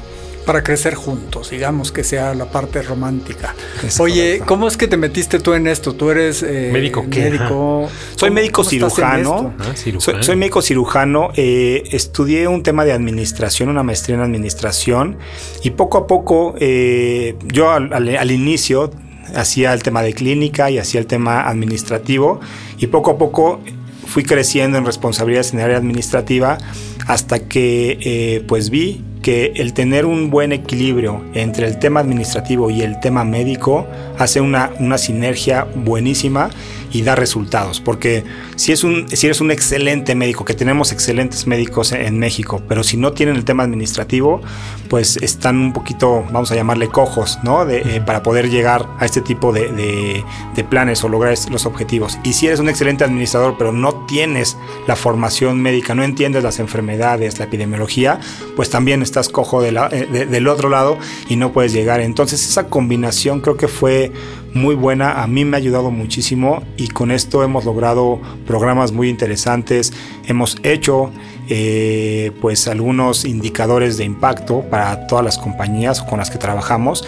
Para 0.47 0.63
crecer 0.63 0.95
juntos, 0.95 1.51
digamos 1.51 1.93
que 1.93 2.03
sea 2.05 2.35
la 2.35 2.47
parte 2.47 2.83
romántica. 2.83 3.55
Oye, 3.99 4.43
¿cómo 4.47 4.69
es 4.69 4.77
que 4.77 4.89
te 4.89 4.97
metiste 4.97 5.39
tú 5.39 5.55
en 5.55 5.67
esto? 5.67 5.95
Tú 5.95 6.11
eres 6.11 6.43
eh, 6.43 6.71
médico. 6.73 7.03
médico 7.05 7.89
soy 8.17 8.31
médico 8.31 8.65
cirujano. 8.65 9.55
Ah, 9.59 9.73
soy, 9.99 10.37
médico 10.37 10.63
cirujano. 10.63 11.31
Eh, 11.37 11.83
estudié 11.93 12.49
un 12.49 12.63
tema 12.63 12.85
de 12.85 12.93
administración, 12.93 13.69
una 13.69 13.83
maestría 13.83 14.17
en 14.17 14.23
administración, 14.23 15.19
y 15.63 15.71
poco 15.71 15.99
a 15.99 16.07
poco, 16.07 16.55
eh, 16.59 17.37
yo 17.45 17.71
al, 17.71 18.31
inicio 18.31 18.91
hacía 19.35 19.73
el 19.73 19.83
tema 19.83 20.03
de 20.03 20.15
clínica 20.15 20.71
y 20.71 20.79
hacía 20.79 21.01
el 21.01 21.07
tema 21.07 21.49
administrativo, 21.49 22.41
y 22.79 22.87
poco 22.87 23.13
a 23.13 23.19
poco 23.19 23.61
fui 24.07 24.25
creciendo 24.25 24.79
en 24.79 24.87
responsabilidades 24.87 25.53
en 25.53 25.61
el 25.61 25.67
área 25.67 25.77
administrativa 25.77 26.59
hasta 27.07 27.39
que 27.41 28.43
pues 28.49 28.71
vi 28.71 29.05
que 29.23 29.53
el 29.57 29.75
tener 29.75 30.07
un 30.07 30.31
buen 30.31 30.53
equilibrio 30.53 31.23
entre 31.35 31.67
el 31.67 31.79
tema 31.79 32.01
administrativo 32.01 32.71
y 32.71 32.83
el 32.83 33.01
tema 33.01 33.25
médico 33.25 33.87
hace 34.19 34.41
una, 34.41 34.71
una 34.79 34.99
sinergia 34.99 35.67
buenísima 35.75 36.51
y 36.93 37.03
da 37.03 37.15
resultados. 37.15 37.81
Porque 37.81 38.25
si, 38.57 38.73
es 38.73 38.85
un, 38.85 39.09
si 39.09 39.27
eres 39.27 39.41
un 39.41 39.51
excelente 39.51 40.15
médico, 40.15 40.45
que 40.45 40.55
tenemos 40.55 40.93
excelentes 40.93 41.47
médicos 41.47 41.93
en 41.93 42.19
México, 42.19 42.63
pero 42.69 42.83
si 42.83 42.97
no 42.97 43.13
tienen 43.13 43.37
el 43.37 43.45
tema 43.45 43.63
administrativo, 43.63 44.41
pues 44.89 45.17
están 45.19 45.57
un 45.57 45.73
poquito, 45.73 46.25
vamos 46.33 46.51
a 46.53 46.55
llamarle 46.55 46.89
cojos, 46.89 47.39
¿no? 47.43 47.69
Eh, 47.69 48.03
para 48.05 48.23
poder 48.23 48.51
llegar 48.51 48.87
a 48.99 49.07
este 49.07 49.21
tipo 49.21 49.53
de, 49.53 49.73
de, 49.73 50.25
planes 50.65 51.03
o 51.03 51.09
lograr 51.09 51.37
los 51.51 51.65
objetivos. 51.65 52.19
Y 52.23 52.35
si 52.35 52.47
eres 52.47 52.61
un 52.61 52.69
excelente 52.69 53.03
administrador, 53.03 53.57
pero 53.59 53.73
no 53.73 54.05
tienes 54.07 54.59
la 54.87 54.95
formación 54.95 55.61
médica, 55.61 55.95
no 55.95 56.05
entiendes 56.05 56.45
las 56.45 56.61
enfermedades, 56.61 57.39
la 57.39 57.47
epidemiología, 57.47 58.21
pues 58.57 58.69
también 58.69 59.01
estás 59.11 59.29
cojo 59.29 59.63
eh, 59.65 60.27
del 60.29 60.49
otro 60.49 60.69
lado 60.69 60.99
y 61.29 61.37
no 61.37 61.53
puedes 61.53 61.73
llegar. 61.73 62.01
Entonces 62.01 62.47
esa 62.49 62.69
combinación 62.69 63.41
creo 63.41 63.57
que 63.57 63.69
fue 63.69 64.13
muy 64.55 64.75
buena, 64.75 65.23
a 65.23 65.27
mí 65.27 65.45
me 65.45 65.57
ha 65.57 65.59
ayudado 65.59 65.91
muchísimo 65.91 66.63
y 66.77 66.89
con 66.89 67.11
esto 67.11 67.43
hemos 67.45 67.65
logrado 67.65 68.21
programas 68.47 68.93
muy 68.93 69.09
interesantes, 69.09 69.93
hemos 70.27 70.57
hecho 70.63 71.11
eh, 71.49 72.33
pues 72.41 72.67
algunos 72.67 73.25
indicadores 73.25 73.97
de 73.97 74.05
impacto 74.05 74.63
para 74.71 75.07
todas 75.07 75.25
las 75.25 75.39
compañías 75.39 76.03
con 76.03 76.19
las 76.19 76.31
que 76.31 76.39
trabajamos 76.39 77.05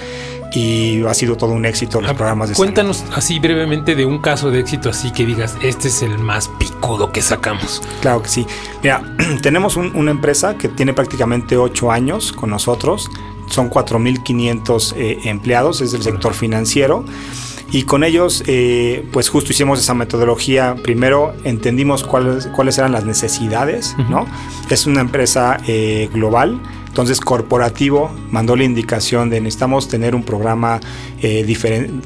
y 0.54 1.02
ha 1.04 1.14
sido 1.14 1.36
todo 1.36 1.52
un 1.52 1.64
éxito 1.64 2.00
los 2.00 2.10
ah, 2.10 2.14
programas 2.14 2.50
de 2.50 2.54
Cuéntanos 2.54 3.04
así 3.14 3.38
brevemente 3.38 3.94
de 3.94 4.04
un 4.04 4.18
caso 4.18 4.50
de 4.50 4.60
éxito 4.60 4.90
así 4.90 5.10
que 5.12 5.24
digas, 5.24 5.56
este 5.62 5.88
es 5.88 6.02
el 6.02 6.18
más 6.18 6.48
picudo 6.58 7.12
que 7.12 7.22
sacamos. 7.22 7.82
Claro 8.00 8.22
que 8.22 8.28
sí. 8.28 8.46
Mira, 8.82 9.02
tenemos 9.42 9.76
una 9.76 10.10
empresa 10.10 10.56
que 10.56 10.68
tiene 10.68 10.92
prácticamente 10.92 11.56
ocho 11.56 11.90
años 11.90 12.32
con 12.32 12.50
nosotros, 12.50 13.10
son 13.48 13.70
4.500 13.70 14.94
eh, 14.96 15.20
empleados, 15.24 15.80
es 15.80 15.92
del 15.92 16.02
sector 16.02 16.34
financiero. 16.34 17.04
Y 17.70 17.84
con 17.84 18.04
ellos, 18.04 18.44
eh, 18.46 19.08
pues 19.12 19.30
justo 19.30 19.52
hicimos 19.52 19.80
esa 19.80 19.94
metodología. 19.94 20.74
Primero 20.82 21.32
entendimos 21.42 22.04
cuáles, 22.04 22.46
cuáles 22.48 22.76
eran 22.76 22.92
las 22.92 23.06
necesidades, 23.06 23.96
¿no? 24.10 24.26
Es 24.68 24.86
una 24.86 25.00
empresa 25.00 25.56
eh, 25.66 26.10
global 26.12 26.60
entonces, 26.92 27.22
corporativo 27.22 28.10
mandó 28.30 28.54
la 28.54 28.64
indicación 28.64 29.30
de 29.30 29.40
necesitamos 29.40 29.88
tener 29.88 30.14
un 30.14 30.24
programa 30.24 30.78
eh, 31.22 31.50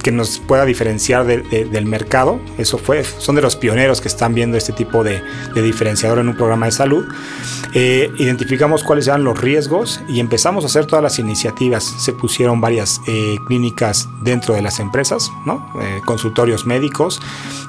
que 0.00 0.12
nos 0.12 0.38
pueda 0.38 0.64
diferenciar 0.64 1.26
del 1.26 1.86
mercado. 1.86 2.38
Eso 2.56 2.78
fue, 2.78 3.02
son 3.02 3.34
de 3.34 3.42
los 3.42 3.56
pioneros 3.56 4.00
que 4.00 4.06
están 4.06 4.32
viendo 4.32 4.56
este 4.56 4.72
tipo 4.72 5.02
de, 5.02 5.20
diferenciador 5.56 6.20
en 6.20 6.28
un 6.28 6.36
programa 6.36 6.66
de 6.66 6.72
salud. 6.72 7.04
Eh, 7.74 8.12
identificamos 8.18 8.84
cuáles 8.84 9.08
eran 9.08 9.24
los 9.24 9.40
riesgos 9.40 10.00
y 10.08 10.20
empezamos 10.20 10.62
a 10.62 10.68
hacer 10.68 10.86
todas 10.86 11.02
las 11.02 11.18
iniciativas. 11.18 11.82
Se 11.82 12.12
pusieron 12.12 12.60
varias 12.60 13.00
eh, 13.08 13.38
clínicas 13.48 14.08
dentro 14.22 14.54
de 14.54 14.62
las 14.62 14.78
empresas, 14.78 15.32
consultorios 16.04 16.64
médicos, 16.64 17.20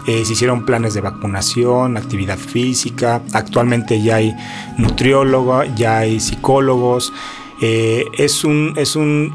se 0.05 0.21
hicieron 0.21 0.65
planes 0.65 0.93
de 0.93 1.01
vacunación, 1.01 1.97
actividad 1.97 2.37
física. 2.37 3.21
Actualmente 3.33 4.01
ya 4.01 4.17
hay 4.17 4.33
nutriólogo, 4.77 5.63
ya 5.75 5.97
hay 5.97 6.19
psicólogos 6.19 7.06
eh, 7.61 8.05
es, 8.13 8.43
un, 8.43 8.73
es 8.77 8.95
un 8.95 9.33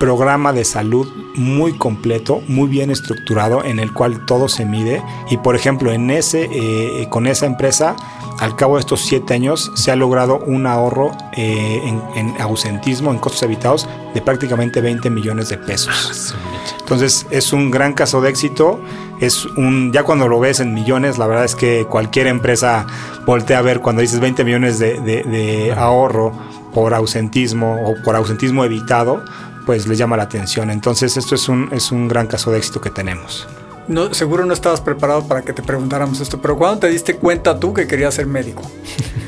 programa 0.00 0.54
de 0.54 0.64
salud 0.64 1.06
muy 1.34 1.74
completo, 1.74 2.40
muy 2.48 2.68
bien 2.68 2.90
estructurado, 2.90 3.62
en 3.62 3.78
el 3.78 3.92
cual 3.92 4.24
todo 4.24 4.48
se 4.48 4.64
mide. 4.64 5.02
Y 5.30 5.36
por 5.36 5.54
ejemplo, 5.54 5.92
en 5.92 6.10
ese, 6.10 6.48
eh, 6.50 7.06
con 7.10 7.26
esa 7.26 7.44
empresa, 7.44 7.96
al 8.38 8.56
cabo 8.56 8.76
de 8.76 8.80
estos 8.80 9.02
siete 9.02 9.34
años, 9.34 9.70
se 9.74 9.92
ha 9.92 9.96
logrado 9.96 10.38
un 10.38 10.66
ahorro 10.66 11.12
eh, 11.36 11.82
en, 11.84 12.02
en, 12.16 12.40
ausentismo, 12.40 13.10
en 13.10 13.18
costos 13.18 13.42
evitados, 13.42 13.86
de 14.14 14.22
prácticamente 14.22 14.80
20 14.80 15.10
millones 15.10 15.50
de 15.50 15.58
pesos. 15.58 16.34
Entonces, 16.78 17.26
es 17.30 17.52
un 17.52 17.70
gran 17.70 17.92
caso 17.92 18.22
de 18.22 18.30
éxito. 18.30 18.80
Es 19.20 19.44
un, 19.44 19.92
ya 19.92 20.02
cuando 20.02 20.28
lo 20.28 20.40
ves 20.40 20.60
en 20.60 20.72
millones, 20.72 21.18
la 21.18 21.26
verdad 21.26 21.44
es 21.44 21.54
que 21.54 21.84
cualquier 21.84 22.26
empresa 22.26 22.86
voltea 23.26 23.58
a 23.58 23.62
ver 23.62 23.80
cuando 23.80 24.00
dices 24.00 24.18
20 24.18 24.44
millones 24.44 24.78
de, 24.78 24.98
de 24.98 25.74
ahorro 25.76 26.32
por 26.72 26.94
ausentismo 26.94 27.82
o 27.84 28.02
por 28.02 28.16
ausentismo 28.16 28.64
evitado, 28.64 29.24
pues 29.66 29.86
les 29.86 29.98
llama 29.98 30.16
la 30.16 30.24
atención. 30.24 30.70
Entonces 30.70 31.16
esto 31.16 31.34
es 31.34 31.48
un, 31.48 31.68
es 31.72 31.92
un 31.92 32.08
gran 32.08 32.26
caso 32.26 32.50
de 32.50 32.58
éxito 32.58 32.80
que 32.80 32.90
tenemos. 32.90 33.48
No, 33.88 34.14
seguro 34.14 34.44
no 34.46 34.52
estabas 34.52 34.80
preparado 34.80 35.26
para 35.26 35.42
que 35.42 35.52
te 35.52 35.62
preguntáramos 35.62 36.20
esto, 36.20 36.40
pero 36.40 36.56
¿cuándo 36.56 36.80
te 36.80 36.88
diste 36.88 37.16
cuenta 37.16 37.58
tú 37.58 37.74
que 37.74 37.86
querías 37.86 38.14
ser 38.14 38.26
médico? 38.26 38.62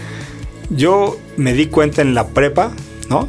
Yo 0.70 1.18
me 1.36 1.52
di 1.52 1.66
cuenta 1.66 2.00
en 2.00 2.14
la 2.14 2.28
prepa, 2.28 2.70
¿no? 3.08 3.28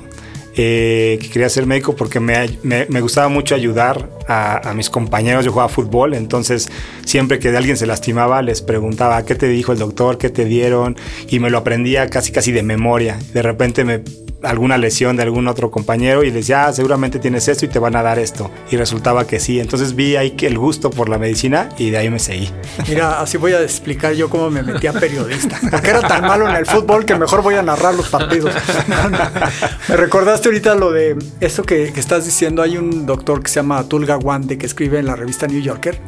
Eh, 0.55 1.17
que 1.19 1.29
quería 1.31 1.49
ser 1.49 1.65
médico 1.65 1.95
porque 1.95 2.19
me, 2.19 2.59
me, 2.61 3.01
gustaba 3.01 3.27
mucho 3.27 3.55
ayudar 3.55 4.07
a, 4.27 4.69
a, 4.69 4.73
mis 4.73 4.89
compañeros. 4.89 5.45
Yo 5.45 5.51
jugaba 5.51 5.69
fútbol, 5.69 6.13
entonces 6.13 6.69
siempre 7.05 7.39
que 7.39 7.55
alguien 7.55 7.77
se 7.77 7.85
lastimaba 7.85 8.41
les 8.41 8.61
preguntaba 8.61 9.23
qué 9.25 9.35
te 9.35 9.47
dijo 9.47 9.71
el 9.71 9.79
doctor, 9.79 10.17
qué 10.17 10.29
te 10.29 10.45
dieron 10.45 10.95
y 11.29 11.39
me 11.39 11.49
lo 11.49 11.57
aprendía 11.57 12.09
casi 12.09 12.31
casi 12.31 12.51
de 12.51 12.63
memoria. 12.63 13.17
De 13.33 13.41
repente 13.41 13.83
me 13.83 14.03
alguna 14.43 14.77
lesión 14.77 15.15
de 15.15 15.23
algún 15.23 15.47
otro 15.47 15.71
compañero 15.71 16.23
y 16.23 16.27
les 16.27 16.35
decía, 16.35 16.65
ah, 16.65 16.73
seguramente 16.73 17.19
tienes 17.19 17.47
esto 17.47 17.65
y 17.65 17.69
te 17.69 17.79
van 17.79 17.95
a 17.95 18.03
dar 18.03 18.19
esto. 18.19 18.51
Y 18.69 18.77
resultaba 18.77 19.25
que 19.25 19.39
sí. 19.39 19.59
Entonces 19.59 19.95
vi 19.95 20.15
ahí 20.15 20.31
que 20.31 20.47
el 20.47 20.57
gusto 20.57 20.89
por 20.89 21.09
la 21.09 21.17
medicina 21.17 21.69
y 21.77 21.89
de 21.89 21.97
ahí 21.97 22.09
me 22.09 22.19
seguí. 22.19 22.51
Mira, 22.87 23.21
así 23.21 23.37
voy 23.37 23.53
a 23.53 23.61
explicar 23.61 24.13
yo 24.13 24.29
cómo 24.29 24.49
me 24.49 24.61
metí 24.61 24.87
a 24.87 24.93
periodista. 24.93 25.59
Porque 25.71 25.89
era 25.89 26.01
tan 26.01 26.21
malo 26.21 26.47
en 26.47 26.55
el 26.55 26.65
fútbol 26.65 27.05
que 27.05 27.15
mejor 27.15 27.41
voy 27.41 27.55
a 27.55 27.61
narrar 27.61 27.95
los 27.95 28.09
partidos. 28.09 28.53
Me 29.89 29.97
recordaste 29.97 30.49
ahorita 30.49 30.75
lo 30.75 30.91
de 30.91 31.17
esto 31.39 31.63
que, 31.63 31.83
estás 31.83 32.25
diciendo. 32.25 32.61
Hay 32.61 32.77
un 32.77 33.05
doctor 33.05 33.41
que 33.41 33.49
se 33.49 33.55
llama 33.55 33.79
Atul 33.79 34.05
Gawande 34.17 34.57
que 34.57 34.65
escribe 34.65 34.99
en 34.99 35.05
la 35.05 35.15
revista 35.15 35.47
New 35.47 35.61
Yorker 35.61 35.99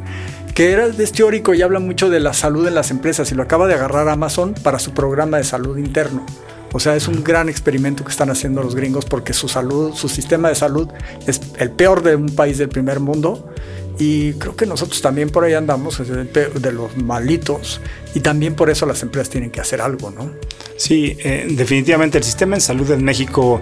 que 0.56 0.72
era, 0.72 0.86
es 0.86 1.12
teórico 1.12 1.52
y 1.52 1.60
habla 1.60 1.80
mucho 1.80 2.08
de 2.08 2.18
la 2.18 2.32
salud 2.32 2.66
en 2.66 2.74
las 2.74 2.90
empresas 2.90 3.30
y 3.30 3.34
lo 3.34 3.42
acaba 3.42 3.66
de 3.66 3.74
agarrar 3.74 4.08
Amazon 4.08 4.54
para 4.54 4.78
su 4.78 4.92
programa 4.92 5.36
de 5.36 5.44
salud 5.44 5.76
interno. 5.76 6.24
O 6.72 6.80
sea, 6.80 6.96
es 6.96 7.08
un 7.08 7.22
gran 7.22 7.50
experimento 7.50 8.04
que 8.04 8.10
están 8.10 8.30
haciendo 8.30 8.62
los 8.62 8.74
gringos 8.74 9.04
porque 9.04 9.34
su 9.34 9.48
salud, 9.48 9.92
su 9.92 10.08
sistema 10.08 10.48
de 10.48 10.54
salud 10.54 10.88
es 11.26 11.42
el 11.58 11.72
peor 11.72 12.02
de 12.02 12.16
un 12.16 12.34
país 12.34 12.56
del 12.56 12.70
primer 12.70 13.00
mundo. 13.00 13.52
Y 13.98 14.32
creo 14.34 14.56
que 14.56 14.64
nosotros 14.64 15.02
también 15.02 15.28
por 15.28 15.44
ahí 15.44 15.52
andamos 15.52 16.00
de 16.06 16.72
los 16.72 16.96
malitos 16.96 17.82
y 18.14 18.20
también 18.20 18.54
por 18.54 18.70
eso 18.70 18.86
las 18.86 19.02
empresas 19.02 19.28
tienen 19.28 19.50
que 19.50 19.60
hacer 19.60 19.82
algo, 19.82 20.10
¿no? 20.10 20.30
Sí, 20.78 21.18
eh, 21.20 21.48
definitivamente 21.50 22.16
el 22.16 22.24
sistema 22.24 22.56
de 22.56 22.60
salud 22.62 22.90
en 22.90 23.04
México 23.04 23.60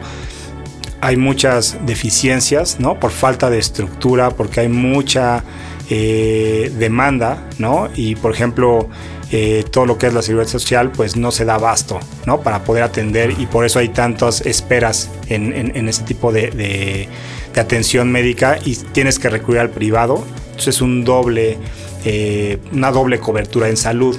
hay 1.04 1.18
muchas 1.18 1.76
deficiencias, 1.84 2.80
¿no? 2.80 2.98
Por 2.98 3.10
falta 3.10 3.50
de 3.50 3.58
estructura, 3.58 4.30
porque 4.30 4.60
hay 4.60 4.68
mucha 4.68 5.44
eh, 5.90 6.72
demanda, 6.78 7.46
¿no? 7.58 7.90
Y 7.94 8.16
por 8.16 8.32
ejemplo, 8.32 8.88
eh, 9.30 9.64
todo 9.70 9.84
lo 9.84 9.98
que 9.98 10.06
es 10.06 10.14
la 10.14 10.22
seguridad 10.22 10.48
social, 10.48 10.92
pues 10.92 11.14
no 11.14 11.30
se 11.30 11.44
da 11.44 11.56
abasto, 11.56 12.00
¿no? 12.24 12.40
Para 12.40 12.64
poder 12.64 12.84
atender 12.84 13.34
y 13.38 13.44
por 13.44 13.66
eso 13.66 13.80
hay 13.80 13.90
tantas 13.90 14.40
esperas 14.46 15.10
en, 15.26 15.86
ese 15.86 16.04
tipo 16.04 16.32
de, 16.32 16.50
de, 16.50 17.08
atención 17.60 18.10
médica 18.10 18.58
y 18.64 18.74
tienes 18.74 19.18
que 19.18 19.28
recurrir 19.28 19.60
al 19.60 19.70
privado. 19.70 20.24
Entonces 20.46 20.76
es 20.76 20.80
un 20.80 21.04
doble, 21.04 21.58
eh, 22.06 22.56
una 22.72 22.90
doble 22.90 23.18
cobertura 23.18 23.68
en 23.68 23.76
salud. 23.76 24.16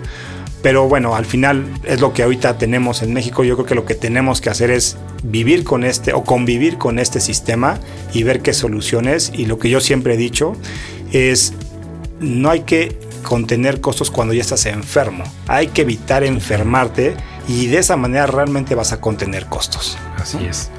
Pero 0.61 0.87
bueno, 0.87 1.15
al 1.15 1.25
final 1.25 1.65
es 1.83 1.99
lo 1.99 2.13
que 2.13 2.21
ahorita 2.21 2.59
tenemos 2.59 3.01
en 3.01 3.11
México. 3.11 3.43
Yo 3.43 3.55
creo 3.55 3.65
que 3.65 3.75
lo 3.75 3.85
que 3.85 3.95
tenemos 3.95 4.39
que 4.39 4.51
hacer 4.51 4.69
es 4.69 4.97
vivir 5.25 5.63
con 5.63 5.83
este 5.83 6.13
o 6.13 6.23
convivir 6.23 6.77
con 6.77 6.99
este 6.99 7.19
sistema 7.19 7.79
y 8.13 8.23
ver 8.23 8.41
qué 8.41 8.53
soluciones. 8.53 9.31
Y 9.33 9.45
lo 9.45 9.59
que 9.59 9.69
yo 9.69 9.79
siempre 9.79 10.13
he 10.13 10.17
dicho 10.17 10.55
es, 11.11 11.53
no 12.19 12.49
hay 12.49 12.61
que 12.61 12.97
contener 13.23 13.81
costos 13.81 14.11
cuando 14.11 14.33
ya 14.33 14.41
estás 14.41 14.65
enfermo. 14.67 15.23
Hay 15.47 15.67
que 15.67 15.81
evitar 15.81 16.23
enfermarte 16.23 17.15
y 17.47 17.67
de 17.67 17.79
esa 17.79 17.97
manera 17.97 18.27
realmente 18.27 18.75
vas 18.75 18.93
a 18.93 19.01
contener 19.01 19.47
costos. 19.47 19.97
Así 20.17 20.45
es. 20.45 20.69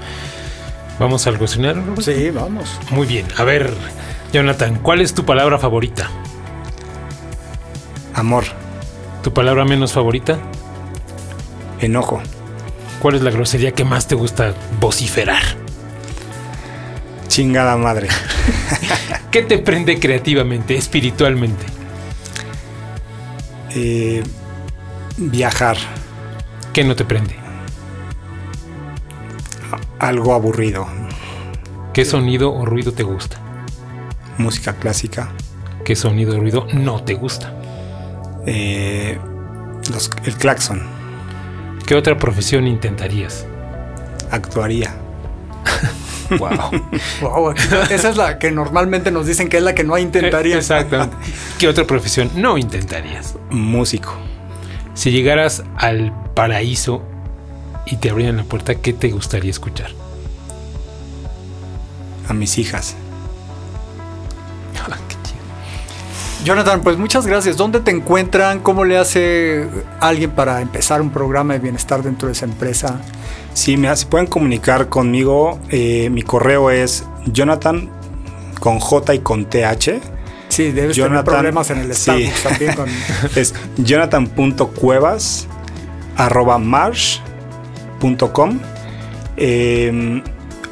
¿Vamos 0.99 1.27
al 1.27 1.39
cuestionario? 1.39 1.83
Sí, 2.01 2.31
vamos. 2.31 2.79
Muy 2.91 3.07
bien. 3.07 3.27
A 3.37 3.45
ver, 3.45 3.73
Jonathan, 4.33 4.79
¿cuál 4.83 5.03
es 5.03 5.13
tu 5.13 5.25
palabra 5.25 5.59
favorita? 5.59 6.11
Amor. 8.15 8.45
¿Tu 9.23 9.33
palabra 9.33 9.65
menos 9.65 9.93
favorita? 9.93 10.39
Enojo. 11.81 12.23
¿Cuál 13.01 13.17
es 13.17 13.23
la 13.23 13.31
grosería 13.31 13.73
que 13.73 13.85
más 13.85 14.09
te 14.09 14.15
gusta 14.15 14.55
vociferar? 14.81 15.43
Chingada 17.29 17.77
madre. 17.77 18.09
¿Qué 19.31 19.43
te 19.43 19.59
prende 19.59 20.01
creativamente, 20.01 20.77
espiritualmente? 20.77 21.67
Eh, 23.75 24.23
viajar. 25.19 25.77
¿Qué 26.73 26.85
no 26.85 26.97
te 26.97 27.05
prende? 27.05 27.37
Algo 29.99 30.35
aburrido. 30.35 30.87
¿Qué 31.93 32.05
sonido 32.05 32.53
o 32.55 32.65
ruido 32.65 32.93
te 32.93 33.03
gusta? 33.03 33.39
Música 34.39 34.75
clásica. 34.75 35.33
¿Qué 35.85 35.97
sonido 35.97 36.37
o 36.37 36.41
ruido 36.41 36.67
no 36.73 37.03
te 37.03 37.15
gusta? 37.15 37.55
Eh, 38.47 39.19
el 40.25 40.35
claxon. 40.37 40.96
¿Qué 41.87 41.95
otra 41.95 42.19
profesión 42.19 42.67
intentarías? 42.67 43.47
Actuaría. 44.33 44.93
wow. 47.21 47.55
Esa 47.91 48.11
es 48.11 48.17
la 48.17 48.41
que 48.41 48.51
normalmente 48.51 49.13
nos 49.13 49.27
dicen 49.27 49.49
que 49.49 49.59
es 49.59 49.63
la 49.63 49.73
que 49.73 49.85
no 49.85 49.97
intentarías. 49.97 50.59
Exactamente. 50.59 51.17
¿Qué 51.61 51.69
otra 51.69 51.85
profesión 51.85 52.29
no 52.35 52.59
intentarías? 52.59 53.37
Músico. 53.51 54.13
Si 54.95 55.13
llegaras 55.13 55.63
al 55.77 56.13
paraíso 56.35 57.03
y 57.87 57.97
te 57.99 58.11
abrieran 58.11 58.39
la 58.39 58.45
puerta, 58.45 58.75
¿qué 58.75 58.93
te 58.93 59.11
gustaría 59.11 59.53
escuchar? 59.53 59.93
A 62.29 62.35
mis 62.35 62.59
hijas. 62.59 62.97
Jonathan, 66.47 66.81
pues 66.81 66.97
muchas 66.97 67.27
gracias. 67.27 67.57
¿Dónde 67.57 67.81
te 67.81 67.91
encuentran? 67.91 68.61
¿Cómo 68.61 68.85
le 68.85 68.97
hace 68.97 69.67
alguien 69.99 70.31
para 70.31 70.61
empezar 70.61 71.01
un 71.01 71.11
programa 71.11 71.55
de 71.55 71.59
bienestar 71.59 72.05
dentro 72.05 72.29
de 72.29 72.35
esa 72.35 72.45
empresa? 72.45 73.01
Sí, 73.53 73.77
me 73.77 73.95
se 73.97 74.07
pueden 74.07 74.29
comunicar 74.29 74.89
conmigo. 74.89 75.59
Eh, 75.71 76.09
mi 76.09 76.23
correo 76.23 76.71
es 76.71 77.05
Jonathan 77.27 77.91
con 78.61 78.79
J 78.79 79.17
y 79.17 79.19
con 79.19 79.47
TH. 79.47 80.01
Sí, 80.49 80.71
debes 80.71 80.97
tener 80.97 81.25
problemas 81.25 81.69
en 81.71 81.79
el 81.79 81.93
sí. 81.97 82.31
también. 82.45 82.77
Con... 82.77 82.89
es 83.35 83.53
jonathan.cuevas 83.79 85.49
arroba 86.17 86.59
marsh.com 86.59 88.61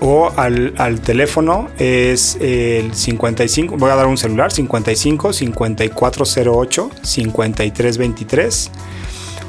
o 0.04 0.30
al, 0.36 0.74
al, 0.76 1.00
teléfono 1.00 1.68
es 1.78 2.36
el 2.38 2.94
55, 2.94 3.78
voy 3.78 3.90
a 3.90 3.94
dar 3.94 4.06
un 4.06 4.18
celular, 4.18 4.52
55 4.52 5.32
5408 5.32 6.90
5323 7.02 8.70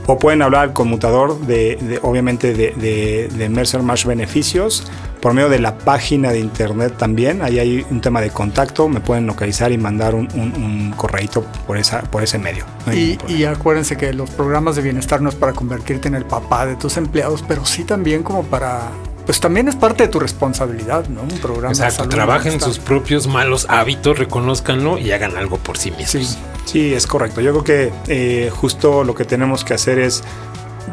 o 0.08 0.18
pueden 0.18 0.42
hablar 0.42 0.64
al 0.64 0.74
conmutador 0.74 1.40
de, 1.42 2.00
obviamente 2.04 2.54
de, 2.54 3.28
de, 3.28 3.50
Mercer 3.50 3.82
Marsh 3.82 4.06
Beneficios 4.06 4.90
por 5.20 5.34
medio 5.34 5.50
de 5.50 5.60
la 5.60 5.78
página 5.78 6.32
de 6.32 6.40
internet 6.40 6.94
también. 6.98 7.42
Ahí 7.42 7.58
hay 7.60 7.86
un 7.90 8.00
tema 8.00 8.22
de 8.22 8.30
contacto, 8.30 8.88
me 8.88 9.00
pueden 9.00 9.26
localizar 9.26 9.72
y 9.72 9.78
mandar 9.78 10.14
un, 10.14 10.30
un, 10.36 10.94
correíto 10.96 11.44
por, 11.66 11.78
esa, 11.78 12.04
por 12.04 12.24
ese 12.24 12.38
medio. 12.38 12.64
y, 12.94 13.18
y, 13.28 13.46
acuérdense 13.46 13.98
que 13.98 14.14
los 14.14 14.30
programas 14.30 14.76
de 14.76 14.84
bienestar 14.84 15.22
no 15.22 15.30
es 15.30 15.36
para 15.36 15.54
convertirte 15.54 16.08
en 16.08 16.16
el 16.16 16.26
papá 16.26 16.66
de 16.66 16.76
tus 16.76 16.98
empleados, 16.98 17.44
pero 17.48 17.66
sí 17.66 17.84
también 17.84 18.22
como 18.22 18.44
para 18.44 18.92
pues 19.26 19.40
también 19.40 19.68
es 19.68 19.76
parte 19.76 20.04
de 20.04 20.10
tu 20.10 20.20
responsabilidad, 20.20 21.08
¿no? 21.08 21.22
Un 21.22 21.40
programa. 21.40 21.72
Exacto, 21.72 22.08
trabajen 22.08 22.62
sus 22.62 22.80
propios 22.80 23.28
malos 23.28 23.66
hábitos, 23.70 24.20
reconozcanlo 24.20 24.98
y 25.00 25.12
hagan 25.12 25.36
algo 25.36 25.58
por 25.58 25.78
sí 25.78 25.92
mismos. 25.92 26.38
Sí, 26.66 26.94
es 26.94 27.08
correcto. 27.08 27.42
Yo 27.42 27.52
creo 27.52 27.64
que 27.64 27.94
eh, 28.08 28.50
justo 28.52 29.04
lo 29.04 29.16
que 29.16 29.26
tenemos 29.26 29.64
que 29.64 29.74
hacer 29.74 30.00
es 30.00 30.24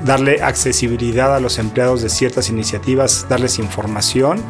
darle 0.05 0.42
accesibilidad 0.42 1.35
a 1.35 1.40
los 1.40 1.59
empleados 1.59 2.03
de 2.03 2.09
ciertas 2.09 2.49
iniciativas, 2.49 3.27
darles 3.29 3.59
información 3.59 4.42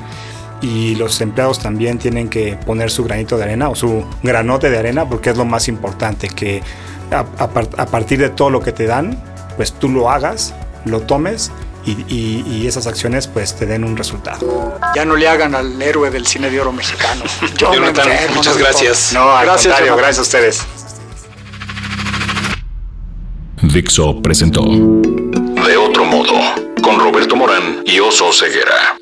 y 0.61 0.95
los 0.95 1.21
empleados 1.21 1.59
también 1.59 1.99
tienen 1.99 2.29
que 2.29 2.57
poner 2.65 2.91
su 2.91 3.03
granito 3.03 3.37
de 3.37 3.45
arena 3.45 3.69
o 3.69 3.75
su 3.75 4.05
granote 4.23 4.71
de 4.71 4.79
arena 4.79 5.09
porque 5.09 5.31
es 5.31 5.37
lo 5.37 5.45
más 5.45 5.67
importante, 5.67 6.29
que 6.29 6.63
a 7.11 7.87
partir 7.87 8.21
de 8.21 8.31
todo 8.31 8.49
lo 8.49 8.61
que 8.61 8.73
te 8.73 8.87
dan, 8.87 9.21
pues 9.57 9.73
tú 9.73 9.89
lo 9.89 10.09
hagas, 10.09 10.55
lo 10.85 11.01
tomes 11.01 11.51
y, 11.85 12.67
esas 12.67 12.87
acciones 12.87 13.27
pues 13.27 13.57
te 13.57 13.67
den 13.67 13.85
un 13.85 13.97
resultado. 13.97 14.79
Ya 14.95 15.05
no 15.05 15.17
le 15.17 15.29
hagan 15.29 15.55
al 15.55 15.81
héroe 15.83 16.11
del 16.11 16.27
cine 16.27 16.51
de 16.51 16.61
oro 16.61 16.73
mexicano. 16.73 17.25
muchas 18.35 18.57
gracias. 18.57 19.13
No, 19.13 19.27
gracias, 19.43 19.81
gracias 19.81 20.19
a 20.19 20.23
ustedes. 20.23 20.63
Dixo 23.63 24.21
presentó 24.21 24.63
De 24.65 25.77
otro 25.77 26.05
modo 26.05 26.35
con 26.83 26.99
Roberto 26.99 27.37
Morán 27.37 27.83
y 27.87 28.01
Oso 28.01 28.33
Ceguera. 28.33 29.02